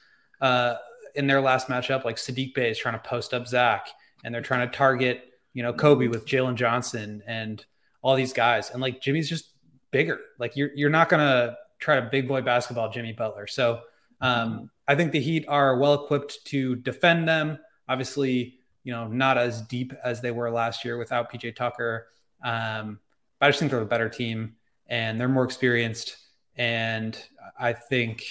[0.40, 0.76] uh,
[1.16, 3.88] in their last matchup, like Saddiq Bey is trying to post up Zach
[4.22, 7.64] and they're trying to target, you know, Coby with Jalen Johnson and
[8.00, 8.70] all these guys.
[8.70, 9.50] And like Jimmy's just
[9.90, 10.20] bigger.
[10.38, 13.48] Like you're you're not gonna try to big boy basketball Jimmy Butler.
[13.48, 13.80] So
[14.20, 17.58] um, I think the Heat are well equipped to defend them.
[17.88, 22.06] Obviously, you know, not as deep as they were last year without PJ Tucker.
[22.44, 23.00] Um,
[23.40, 24.54] but I just think they're a better team
[24.86, 26.16] and they're more experienced.
[26.56, 27.18] And
[27.58, 28.24] I think,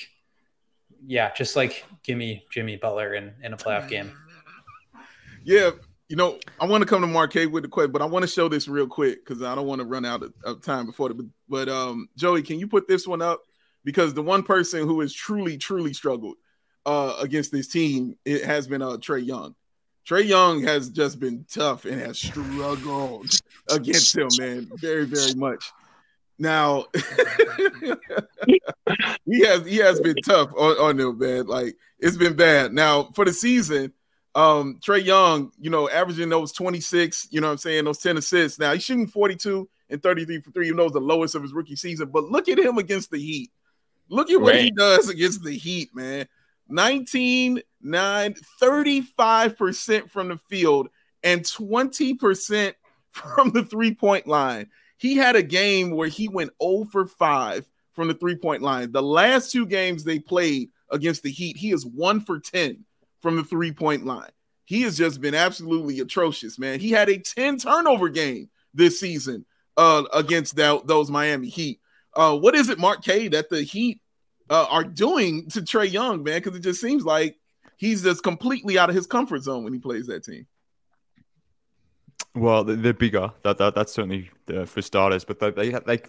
[1.06, 4.12] yeah, just like gimme Jimmy Butler in, in a playoff game.
[5.44, 5.72] Yeah,
[6.08, 8.24] you know, I want to come to Mark K with the question, but I want
[8.24, 10.86] to show this real quick because I don't want to run out of, of, time
[10.86, 11.28] before the.
[11.50, 13.42] But um, Joey, can you put this one up?
[13.84, 16.36] Because the one person who has truly, truly struggled
[16.86, 19.56] uh, against this team it has been uh, Trae Young.
[20.08, 23.30] Trae Young has just been tough and has struggled
[23.70, 25.72] against him, man, very, very much.
[26.40, 26.88] Now
[29.26, 31.46] he has he has been tough on, on them, man.
[31.46, 32.74] Like it's been bad.
[32.74, 33.94] Now for the season,
[34.36, 38.18] um, Trae Young, you know, averaging those 26, you know what I'm saying, those 10
[38.18, 38.60] assists.
[38.60, 41.76] Now he's shooting 42 and 33 for three, you know, the lowest of his rookie
[41.76, 42.10] season.
[42.10, 43.52] But look at him against the Heat.
[44.10, 44.64] Look at what right.
[44.66, 46.28] he does against the Heat, man.
[46.74, 50.90] 19, 9, 35% from the field
[51.22, 52.74] and 20%
[53.12, 54.70] from the three point line.
[54.98, 58.92] He had a game where he went 0 for 5 from the three point line.
[58.92, 62.84] The last two games they played against the Heat, he is 1 for 10
[63.22, 64.32] from the three point line.
[64.66, 66.80] He has just been absolutely atrocious, man.
[66.80, 69.46] He had a 10 turnover game this season
[69.78, 71.80] uh, against that, those Miami Heat.
[72.16, 74.00] Uh, what is it, Mark K, that the Heat
[74.50, 76.42] uh, are doing to Trae Young, man?
[76.42, 77.38] Because it just seems like
[77.78, 80.48] he's just completely out of his comfort zone when he plays that team.
[82.36, 83.32] Well, they're bigger.
[83.44, 85.24] That, that that's certainly uh, for starters.
[85.24, 86.02] But they they, they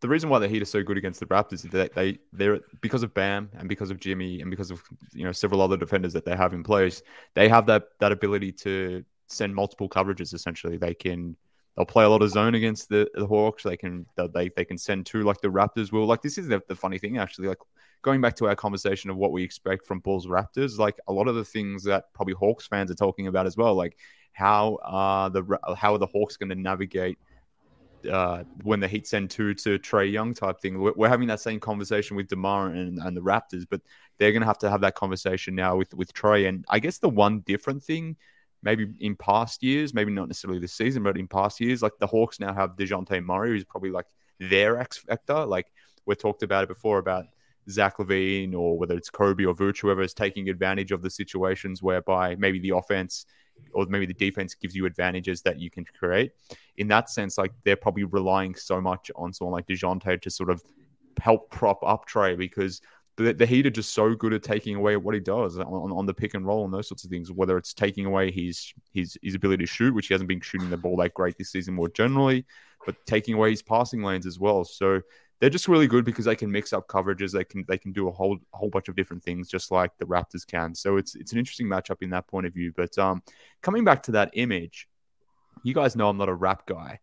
[0.00, 2.60] the reason why the Heat are so good against the Raptors is that they they're
[2.80, 4.82] because of Bam and because of Jimmy and because of
[5.14, 7.02] you know several other defenders that they have in place,
[7.34, 10.34] they have that that ability to send multiple coverages.
[10.34, 11.36] Essentially, they can
[11.76, 13.62] they'll play a lot of zone against the, the Hawks.
[13.62, 14.04] They can
[14.34, 16.04] they they can send two like the Raptors will.
[16.04, 17.48] Like this is the, the funny thing actually.
[17.48, 17.58] Like
[18.02, 21.28] going back to our conversation of what we expect from Bulls Raptors, like a lot
[21.28, 23.74] of the things that probably Hawks fans are talking about as well.
[23.74, 23.96] Like
[24.32, 27.18] how are the how are the Hawks going to navigate
[28.10, 30.80] uh, when the Heat send two to Trae Young type thing.
[30.80, 33.80] We're, we're, having that same conversation with Demar and, and the Raptors, but
[34.18, 36.48] they're going to have to have that conversation now with with Trae.
[36.48, 38.16] And I guess the one different thing,
[38.62, 42.06] maybe in past years, maybe not necessarily this season, but in past years, like the
[42.06, 44.06] Hawks now have Dejounte Murray, who's probably like
[44.40, 45.44] their X factor.
[45.44, 45.66] Like
[46.06, 47.26] we talked about it before about
[47.70, 51.82] Zach LaVine or whether it's Coby or Vooch, whoever is taking advantage of the situations
[51.82, 53.26] whereby maybe the offense
[53.72, 56.32] or maybe the defense gives you advantages that you can create.
[56.78, 60.50] In that sense, like they're probably relying so much on someone like DeJounte to sort
[60.50, 60.62] of
[61.20, 62.80] help prop up Trae because
[63.16, 66.06] the, the Heat are just so good at taking away what he does on, on
[66.06, 69.18] the pick and roll and those sorts of things, whether it's taking away his, his,
[69.22, 71.74] his ability to shoot, which he hasn't been shooting the ball that great this season
[71.74, 72.46] more generally,
[72.86, 74.64] but taking away his passing lanes as well.
[74.64, 75.02] So
[75.42, 77.32] they're just really good because they can mix up coverages.
[77.32, 79.90] They can they can do a whole a whole bunch of different things, just like
[79.98, 80.72] the Raptors can.
[80.72, 82.72] So it's it's an interesting matchup in that point of view.
[82.76, 83.24] But um,
[83.60, 84.86] coming back to that image,
[85.64, 87.00] you guys know I'm not a rap guy.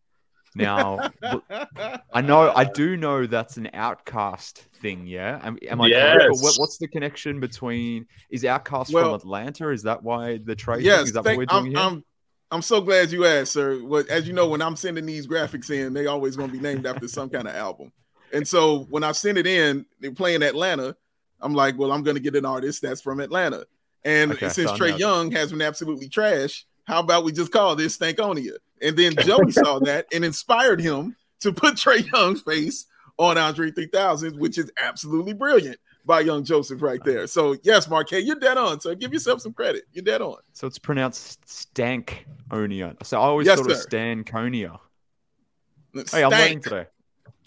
[0.55, 1.11] Now,
[2.13, 5.05] I know I do know that's an OutKast thing.
[5.05, 6.41] Yeah, am, am I yes.
[6.41, 9.69] What, what's the connection between is OutKast well, from Atlanta?
[9.69, 10.83] Is that why the trade?
[10.83, 11.97] Yes, is that thank, what we're doing I'm, here?
[11.97, 12.05] I'm,
[12.51, 13.83] I'm so glad you asked, sir.
[13.83, 16.61] What, as you know, when I'm sending these graphics in, they always going to be
[16.61, 17.91] named after some kind of album.
[18.33, 20.95] And so when I sent it in, they're playing Atlanta.
[21.41, 23.65] I'm like, well, I'm going to get an artist that's from Atlanta.
[24.03, 27.97] And okay, since Trae Young has been absolutely trash, how about we just call this
[27.97, 28.53] Stankonia?
[28.81, 32.85] And then Joey saw that and inspired him to put Trae Young's face
[33.17, 35.77] on Andre 3000, which is absolutely brilliant.
[36.05, 37.27] by young Joseph right there.
[37.27, 38.79] So yes, Mark K, you're dead on.
[38.79, 39.83] So give yourself some credit.
[39.93, 40.37] You're dead on.
[40.53, 42.95] So it's pronounced Stankonia.
[43.05, 43.85] So I always Yes, thought sir.
[43.89, 44.79] Stankonia.
[46.11, 46.85] Hey, I'm learning today.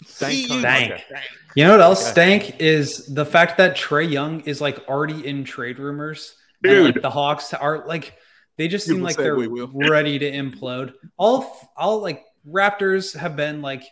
[0.03, 0.59] Stankonia.
[0.59, 0.91] Stank.
[0.91, 1.21] Okay.
[1.55, 2.11] You know what else Okay.
[2.11, 6.35] stank is the fact that Trae Young is like already in trade rumors.
[6.63, 7.03] And, like, Dude.
[7.03, 8.15] the Hawks are like
[8.57, 9.35] they just seem him like they're
[9.73, 10.93] ready to implode.
[11.17, 13.83] All all like Raptors have been like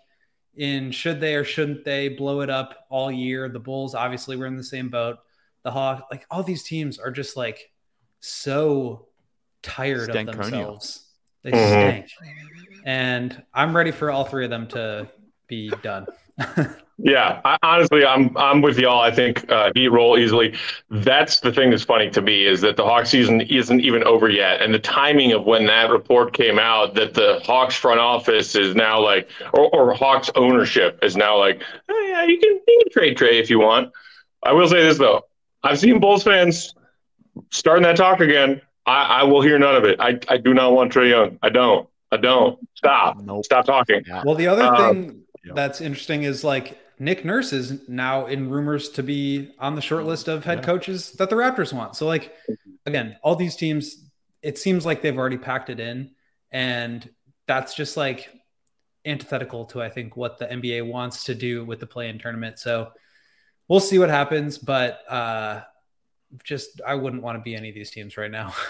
[0.56, 3.48] in should they or shouldn't they blow it up all year.
[3.50, 5.18] The Bulls obviously were in the same boat.
[5.64, 7.72] The Hawks, like all these teams are just like
[8.20, 9.08] so
[9.62, 10.30] tired Stankonia.
[10.30, 11.08] of themselves.
[11.44, 11.68] They Mhm.
[11.68, 12.08] stank.
[12.86, 15.08] And I'm ready for all three of them to
[15.52, 16.08] be done.
[17.04, 19.02] Yeah, I, honestly, I'm I'm with y'all.
[19.02, 20.56] I think uh, Heat roll easily.
[20.90, 24.30] That's the thing that's funny to me is that the Hawks season isn't even over
[24.30, 28.56] yet, and the timing of when that report came out that the Hawks front office
[28.56, 32.82] is now like, or, or Hawks ownership is now like, oh yeah, you can you
[32.84, 33.92] can trade Trae if you want.
[34.44, 35.26] I will say this though,
[35.64, 36.74] I've seen Bulls fans
[37.50, 38.62] starting that talk again.
[38.86, 40.00] I, I will hear none of it.
[40.00, 41.40] I, I do not want Trae Young.
[41.42, 41.90] I don't.
[42.12, 42.60] I don't.
[42.76, 43.18] Stop.
[43.20, 43.46] Nope.
[43.46, 44.04] Stop talking.
[44.08, 44.22] Yeah.
[44.24, 45.54] Well, the other Uh, thing yeah.
[45.56, 50.06] that's interesting is like Nick Nurse is now in rumors to be on the short
[50.06, 50.66] list of head Yeah.
[50.66, 51.96] coaches that the Raptors want.
[51.96, 52.32] So, like,
[52.86, 54.08] again, all these teams,
[54.44, 56.12] it seems like they've already packed it in.
[56.52, 57.10] And
[57.48, 58.30] that's just like
[59.04, 62.60] antithetical to, I think, what the NBA wants to do with the play in tournament.
[62.60, 62.92] So,
[63.68, 64.60] we'll see what happens.
[64.60, 65.62] But, uh,
[66.44, 68.54] just I wouldn't want to be any of these teams right now.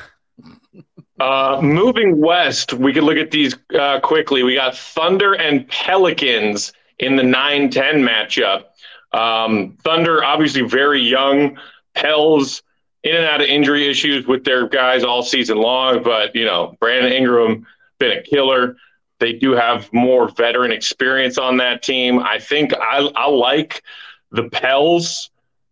[1.20, 4.44] Uh, moving west, we could look at these uh, quickly.
[4.44, 8.66] We got Thunder and Pelicans in the 9 10 matchup.
[9.12, 11.58] Um, Thunder, obviously very young.
[11.94, 12.64] Pels
[13.04, 16.76] in and out of injury issues with their guys all season long, but, you know,
[16.80, 17.66] Brandon Ingram,
[18.00, 18.78] been a killer.
[19.20, 22.20] They do have more veteran experience on that team.
[22.20, 23.84] I think I, I like
[24.32, 25.31] the Pels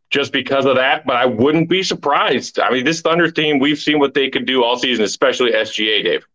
[0.10, 2.60] just because of that, but I wouldn't be surprised.
[2.60, 6.04] I mean, this Thunder team, we've seen what they could do all season, especially SGA,
[6.04, 6.26] Dave.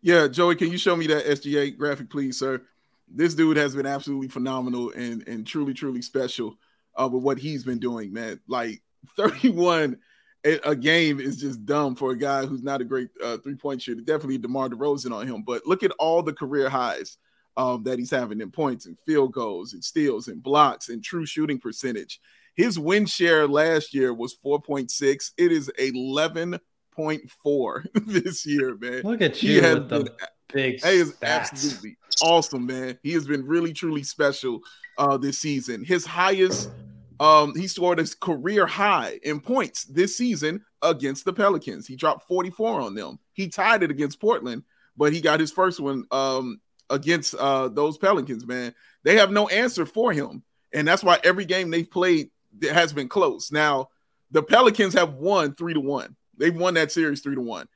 [0.00, 2.62] Yeah, Joey, can you show me that SGA graphic, please, sir?
[3.08, 6.56] This dude has been absolutely phenomenal and and truly, truly special
[6.94, 8.40] uh, with what he's been doing, man.
[8.46, 8.82] Like
[9.16, 9.98] 31
[10.44, 13.82] a, game is just dumb for a guy who's not a great uh, three point
[13.82, 14.00] shooter.
[14.00, 17.18] Definitely DeMar DeRozan on him, but look at all the career highs
[17.56, 21.26] um, that he's having in points and field goals and steals and blocks and true
[21.26, 22.20] shooting percentage.
[22.58, 25.30] His win share last year was 4.6.
[25.38, 29.02] It is 11.4 this year, man.
[29.04, 30.08] Look at He you has with the been
[30.52, 31.22] big he is stats.
[31.22, 32.98] absolutely awesome, man.
[33.04, 34.58] He has been really, truly special
[34.98, 35.84] uh, this season.
[35.84, 36.72] His highest,
[37.20, 41.86] um, he scored his career high in points this season against the Pelicans.
[41.86, 43.20] He dropped 44 on them.
[43.34, 44.64] He tied it against Portland,
[44.96, 48.74] but he got his first one um, against uh, those Pelicans, man.
[49.04, 50.42] They have no answer for him.
[50.74, 52.30] And that's why every game they've played
[52.62, 53.50] has been close.
[53.52, 53.88] Now,
[54.30, 56.16] the Pelicans have won three to one.
[56.36, 57.68] They've won that series three to one.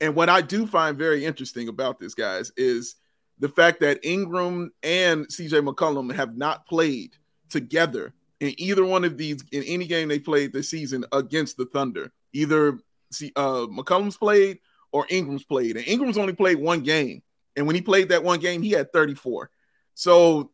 [0.00, 2.96] And what I do find very interesting about this, guys, is
[3.38, 7.16] the fact that Ingram and CJ McCollum have not played
[7.48, 11.66] together in either one of these in any game they played this season against the
[11.66, 12.12] Thunder.
[12.32, 12.78] Either
[13.10, 14.58] see, uh, McCollum's played
[14.92, 17.22] or Ingram's played, and Ingram's only played one game.
[17.56, 19.50] And when he played that one game, he had 34.
[19.94, 20.52] So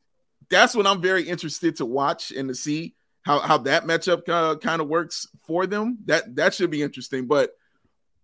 [0.49, 2.95] that's what I'm very interested to watch and to see
[3.25, 5.99] how, how that matchup uh, kind of works for them.
[6.05, 7.27] That that should be interesting.
[7.27, 7.51] But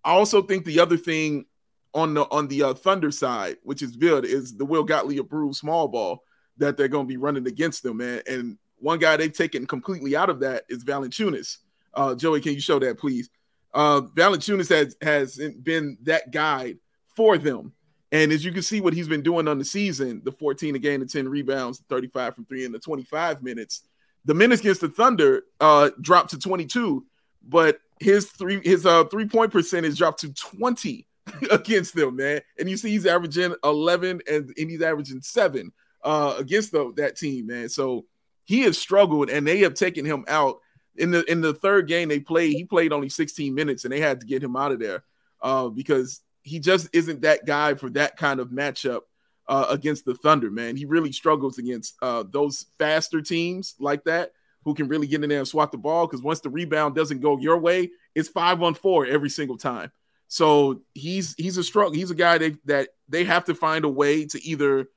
[0.04, 1.46] I also think the other thing
[1.94, 5.56] on the on the uh, Thunder side, which is good, is the Will Gottlieb approved
[5.56, 6.22] small ball
[6.58, 8.22] that they're going to be running against them, man.
[8.26, 11.58] And one guy they've taken completely out of that is Valanciunas.
[11.94, 13.30] Uh, Joey, can you show that, please?
[13.72, 16.74] Uh, Valanciunas has has been that guy
[17.16, 17.72] for them.
[18.12, 20.78] And as you can see, what he's been doing on the season the 14 a
[20.78, 23.82] game, the 10 rebounds, 35 from three in the 25 minutes.
[24.24, 27.04] The minutes against the Thunder uh, dropped to 22,
[27.42, 31.06] but his three his uh three point percentage dropped to 20
[31.50, 32.40] against them, man.
[32.58, 37.16] And you see he's averaging 11 and, and he's averaging seven uh against the, that
[37.16, 37.68] team, man.
[37.68, 38.06] So
[38.44, 40.60] he has struggled and they have taken him out
[40.96, 42.54] in the in the third game they played.
[42.54, 45.04] He played only 16 minutes and they had to get him out of there
[45.42, 49.02] uh because he just isn't that guy for that kind of matchup
[49.50, 50.76] uh, against the Thunder, man.
[50.76, 54.30] He really struggles against uh, those faster teams like that
[54.64, 57.20] who can really get in there and swat the ball because once the rebound doesn't
[57.20, 59.90] go your way, it's five on four every single time.
[60.28, 61.92] So he's he's a struggle.
[61.92, 64.88] He's a guy they, that they have to find a way to either,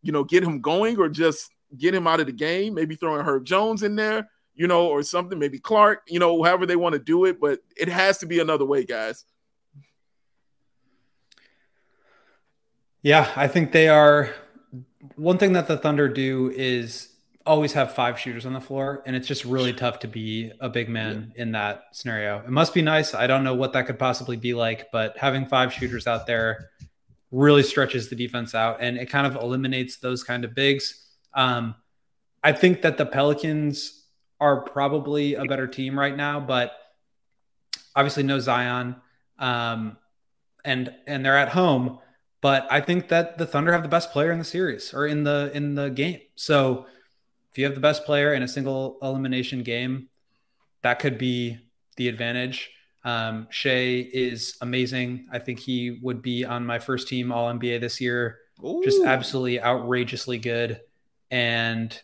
[0.00, 2.72] you know, get him going or just get him out of the game.
[2.72, 5.38] Maybe throwing Herb Jones in there, you know, or something.
[5.38, 7.38] Maybe Clark, you know, however they want to do it.
[7.38, 9.26] But it has to be another way, guys.
[13.02, 14.30] Yeah, I think they are.
[15.16, 17.08] One thing that the Thunder do is
[17.46, 20.68] always have five shooters on the floor, and it's just really tough to be a
[20.68, 21.42] big man yeah.
[21.42, 22.38] in that scenario.
[22.38, 23.14] It must be nice.
[23.14, 26.70] I don't know what that could possibly be like, but having five shooters out there
[27.30, 31.06] really stretches the defense out, and it kind of eliminates those kind of bigs.
[31.32, 31.74] Um,
[32.42, 34.04] I think that the Pelicans
[34.40, 36.72] are probably a better team right now, but
[37.94, 38.96] obviously no Zion,
[39.38, 39.96] um,
[40.64, 41.98] and and they're at home.
[42.40, 45.24] But I think that the Thunder have the best player in the series or in
[45.24, 46.20] the in the game.
[46.36, 46.86] So
[47.50, 50.08] if you have the best player in a single elimination game,
[50.82, 51.58] that could be
[51.96, 52.70] the advantage.
[53.04, 55.26] Um, Shai is amazing.
[55.32, 58.38] I think he would be on my first team All NBA this year.
[58.64, 58.82] Ooh.
[58.84, 60.80] Just absolutely outrageously good.
[61.30, 61.98] And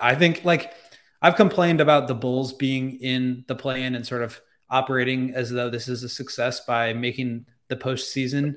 [0.00, 0.72] I think like
[1.20, 5.50] I've complained about the Bulls being in the play in and sort of operating as
[5.50, 8.56] though this is a success by making the postseason.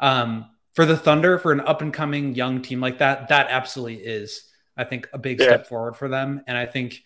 [0.00, 3.98] Um, for the Thunder, for an up and coming young team like that, that absolutely
[3.98, 4.44] is,
[4.76, 5.46] I think, a big yeah.
[5.46, 6.42] step forward for them.
[6.46, 7.02] And I think,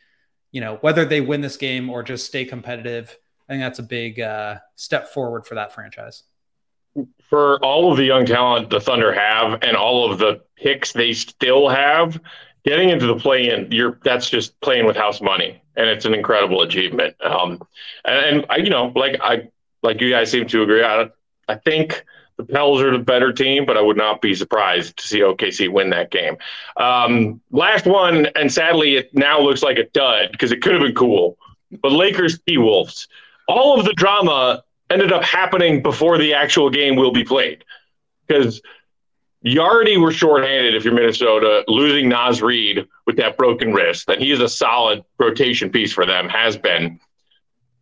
[0.52, 3.16] you know, whether they win this game or just stay competitive,
[3.48, 6.22] I think that's a big uh, step forward for that franchise.
[7.28, 11.12] For all of the young talent the Thunder have and all of the picks they
[11.12, 12.20] still have,
[12.64, 16.14] getting into the play in, you're that's just playing with house money, and it's an
[16.14, 17.16] incredible achievement.
[17.22, 17.60] Um,
[18.04, 19.48] and, and I, you know, like I,
[19.82, 20.84] like you guys seem to agree.
[20.84, 21.10] I,
[21.48, 22.04] I think
[22.36, 25.70] the Pels are the better team, but I would not be surprised to see OKC
[25.70, 26.36] win that game.
[26.76, 30.82] Um, last one, and sadly, it now looks like a dud because it could have
[30.82, 31.38] been cool.
[31.82, 33.08] But Lakers T Wolves,
[33.46, 37.64] all of the drama ended up happening before the actual game will be played
[38.26, 38.60] because
[39.42, 44.06] you already were shorthanded if you're Minnesota, losing Naz Reid with that broken wrist.
[44.06, 46.98] That he is a solid rotation piece for them, has been.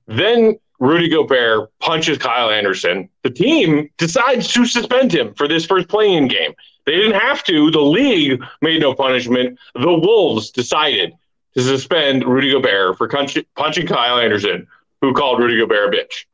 [0.08, 3.08] Then Rudy Gobert punches Kyle Anderson.
[3.22, 6.54] The team decides to suspend him for this first playing game.
[6.86, 7.70] They didn't have to.
[7.70, 9.60] The league made no punishment.
[9.74, 11.12] The Wolves decided
[11.54, 14.66] to suspend Rudy Gobert for punching Kyle Anderson,
[15.00, 16.24] who called Rudy Gobert a bitch.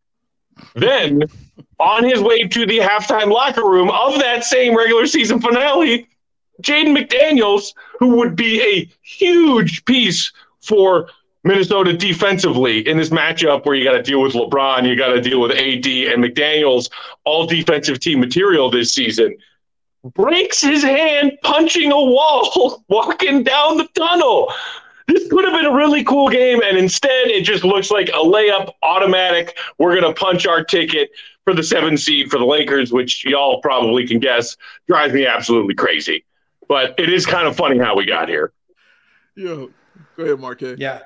[0.75, 1.25] Then
[1.79, 6.09] on his way to the halftime locker room of that same regular season finale,
[6.63, 10.33] Jaden McDaniels, who would be a huge piece
[10.63, 11.11] for
[11.45, 15.21] Minnesota defensively in this matchup where you got to deal with LeBron, you got to
[15.21, 16.91] deal with AD and McDaniels,
[17.25, 19.37] all defensive team material this season,
[20.15, 24.53] breaks his hand punching a wall walking down the tunnel
[25.09, 28.21] this could have been a really cool game, and instead it just looks like a
[28.21, 29.57] layup, automatic.
[29.79, 31.09] We're gonna punch our ticket
[31.45, 35.75] for the seven seed for the Lakers, which y'all probably can guess drives me absolutely
[35.75, 36.25] crazy.
[36.69, 38.53] But it is kind of funny how we got here.
[39.35, 39.71] Yo,
[40.15, 40.61] go ahead, Mark.
[40.61, 41.01] Yeah,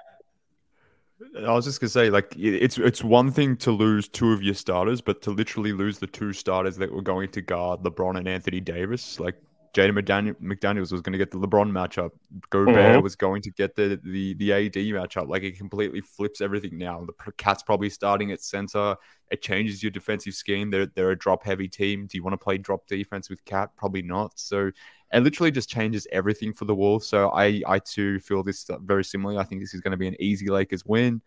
[1.46, 4.54] I was just gonna say, like, it's it's one thing to lose two of your
[4.54, 8.28] starters, but to literally lose the two starters that were going to guard LeBron and
[8.28, 9.36] Anthony Davis, like
[9.74, 12.10] Jaden McDaniel, McDaniels was going to get the LeBron matchup.
[12.50, 13.02] Gobert mm-hmm.
[13.02, 15.28] was going to get the, the the AD matchup.
[15.28, 17.06] Like it completely flips everything now.
[17.06, 18.96] The KAT's probably starting at center.
[19.30, 20.70] It changes your defensive scheme.
[20.70, 22.06] They're they're a drop heavy team.
[22.06, 23.70] Do you want to play drop defense with KAT?
[23.76, 24.38] Probably not.
[24.38, 24.70] So
[25.12, 27.06] it literally just changes everything for the Wolves.
[27.06, 29.38] So I I too feel this very similarly.
[29.38, 31.20] I think this is going to be an easy Lakers win.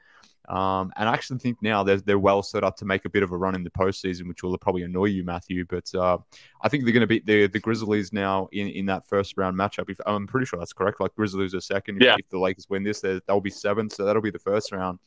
[0.48, 3.24] Um, and I actually think now they're, they're well set up to make a bit
[3.24, 5.66] of a run in the postseason, which will probably annoy you, Matthew.
[5.66, 6.20] But uh,
[6.62, 9.58] I think they're going to beat the, the Grizzlies now in, in that first round
[9.58, 9.90] matchup.
[9.90, 11.00] If I'm pretty sure that's correct.
[11.00, 12.02] Like Grizzlies are second.
[12.02, 12.16] Yeah.
[12.20, 13.94] If the Lakers win this, they'll be seventh.
[13.94, 15.00] So that'll be the first round.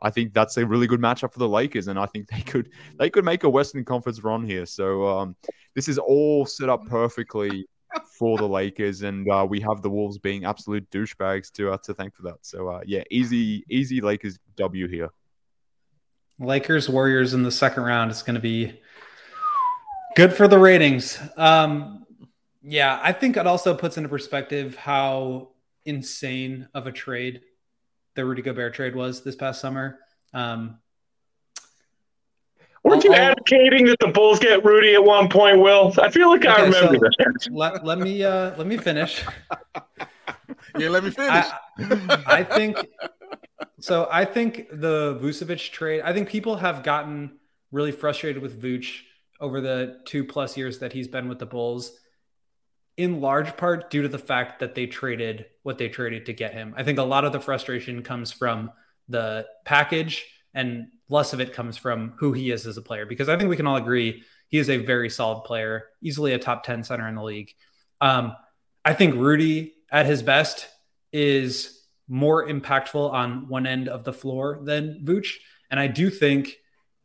[0.00, 2.70] I think that's a really good matchup for the Lakers, and I think they could
[2.98, 4.66] they could make a Western Conference run here.
[4.66, 5.36] So um,
[5.74, 7.66] this is all set up perfectly
[8.04, 11.94] for the Lakers, and uh, we have the Wolves being absolute douchebags to uh, to
[11.94, 12.38] thank for that.
[12.42, 15.10] So uh, yeah, easy easy Lakers W here.
[16.38, 18.80] Lakers Warriors in the second round is going to be
[20.16, 21.18] good for the ratings.
[21.36, 22.04] Um,
[22.62, 25.50] yeah, I think it also puts into perspective how
[25.84, 27.42] insane of a trade
[28.14, 30.00] the Rudy Gobert trade was this past summer.
[30.34, 30.78] Um,
[32.86, 35.92] Weren't you advocating that the Bulls get Rudy at one point, Will?
[36.00, 37.48] I feel like okay, I remember so that.
[37.50, 39.24] Let, let me uh, let me finish.
[40.78, 41.46] yeah, let me finish.
[41.78, 42.76] I, I, think
[43.80, 44.08] so.
[44.08, 46.02] I think the Vucevic trade.
[46.02, 47.38] I think people have gotten
[47.72, 49.00] really frustrated with Vooch
[49.40, 51.90] over the two plus years that he's been with the Bulls,
[52.96, 56.52] in large part due to the fact that they traded what they traded to get
[56.52, 56.72] him.
[56.76, 58.70] I think a lot of the frustration comes from
[59.08, 60.24] the package
[60.56, 63.48] and less of it comes from who he is as a player because I think
[63.48, 67.06] we can all agree he is a very solid player, easily a top 10 center
[67.06, 67.52] in the league.
[68.00, 68.34] Um,
[68.84, 70.66] I think Rudy at his best
[71.12, 75.34] is more impactful on one end of the floor than Vooch.
[75.70, 76.56] And I do think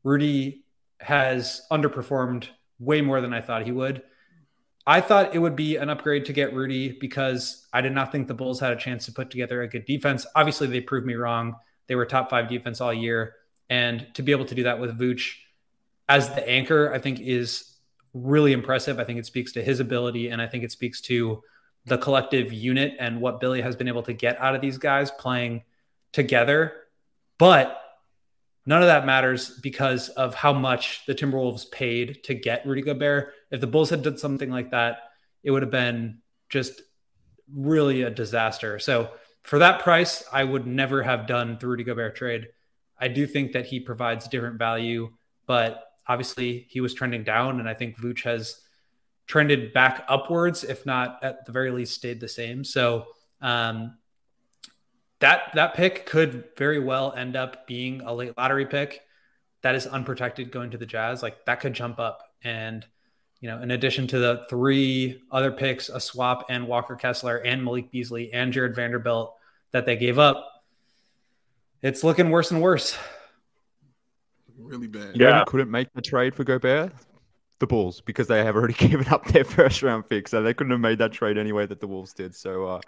[0.04, 0.64] Rudy
[1.00, 2.48] has underperformed
[2.80, 4.04] way more than I thought he would.
[4.86, 8.28] I thought it would be an upgrade to get Rudy because I did not think
[8.28, 10.26] the Bulls had a chance to put together a good defense.
[10.36, 11.56] Obviously, they proved me wrong.
[11.88, 13.36] They were top five defense all year.
[13.72, 15.36] And to be able to do that with Vooch
[16.10, 17.78] as the anchor, I think is
[18.14, 19.00] really impressive.
[19.00, 21.42] I think it speaks to his ability and I think it speaks to
[21.86, 25.10] the collective unit and what Billy has been able to get out of these guys
[25.10, 25.64] playing
[26.12, 26.74] together.
[27.38, 27.82] But
[28.66, 33.34] none of that matters because of how much the Timberwolves paid to get Rudy Gobert.
[33.52, 34.98] If the Bulls had done something like that,
[35.44, 36.20] it would have been
[36.50, 36.82] just
[37.56, 38.80] really a disaster.
[38.80, 39.12] So
[39.44, 42.50] for that price, I would never have done the Rudy Gobert trade.
[43.02, 45.12] I do think that he provides different value,
[45.48, 48.62] but obviously he was trending down, and I think Vooch has
[49.28, 52.64] trended back upwards, if not at the very least stayed the same.
[52.64, 53.08] So
[53.42, 53.98] um,
[55.20, 59.02] that that pick could very well end up being a late lottery pick
[59.62, 61.24] that is unprotected going to the Jazz.
[61.24, 62.86] Like that could jump up, and
[63.40, 67.64] you know, in addition to the three other picks, a swap and Walker Kessler and
[67.64, 69.36] Malik Beasley and Jarred Vanderbilt
[69.72, 70.51] that they gave up,
[71.82, 72.98] it's looking worse and worse.
[74.58, 75.16] Really bad.
[75.16, 75.44] You know Yeah.
[75.48, 76.94] couldn't make the trade for Gobert?
[77.60, 80.72] The Bulls, because they have already given up their first round pick, so they couldn't
[80.72, 82.34] have made that trade anyway that the Wolves did.
[82.36, 82.82] So, uh,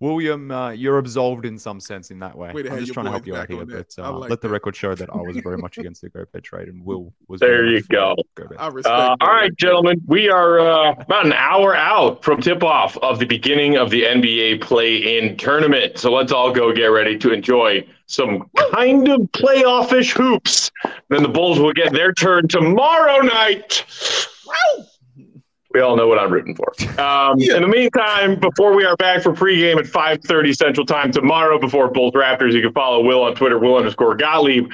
[0.00, 2.50] William, uh, you're absolved in some sense in that way.
[2.52, 3.94] Way to I'm just trying to help you out here, on that.
[3.96, 6.42] but uh, like let the record show that I was very much against the Gobert
[6.42, 7.40] trade, and Will was.
[7.40, 8.16] There you much for go.
[8.34, 8.56] Gobert.
[8.58, 8.98] I respect.
[8.98, 13.18] Uh, all right, gentlemen, we are uh, about an hour out from tip off of
[13.18, 15.98] the beginning of the NBA play in tournament.
[15.98, 20.70] So let's all go get ready to enjoy some kind of playoff-ish hoops.
[21.10, 23.84] Then the Bulls will get their turn tomorrow night.
[25.72, 26.72] We all know what I'm rooting for.
[27.00, 27.56] Um, Yeah.
[27.56, 31.88] In the meantime, before we are back for pregame at 5:30 Central Time tomorrow, before
[31.88, 34.70] Bulls Raptors, you can follow Will on Twitter, Will underscore Gottlieb.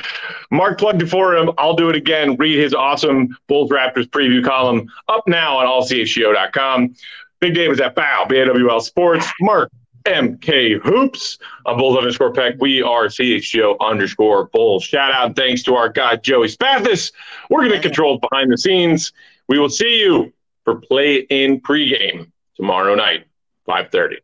[0.51, 1.51] Mark plugged it for him.
[1.59, 2.37] I'll do it again.
[2.37, 6.95] Read his awesome Bulls Raptors preview column up now on allchgo.com.
[7.41, 9.31] Big Dave is at Bow, BAWL Sports.
[9.43, 9.71] Mark
[10.07, 12.55] MK Hoops on Bulls underscore Peck.
[12.59, 14.85] We are CHGO underscore Bulls.
[14.85, 17.13] Shout out and thanks to our guy Joey Spathis.
[17.51, 19.13] We're going to control behind the scenes.
[19.49, 20.33] We will see you
[20.67, 23.25] for play in pregame tomorrow night,
[23.67, 24.17] 5:30.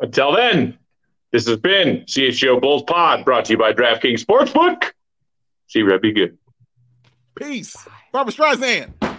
[0.00, 0.78] Until then,
[1.30, 4.90] this has been CHGO Bulls Pod brought to you by DraftKings Sportsbook.
[5.68, 5.98] See you.
[6.00, 6.38] Be good.
[7.36, 7.76] Peace.
[8.12, 9.09] Barbra Streisand.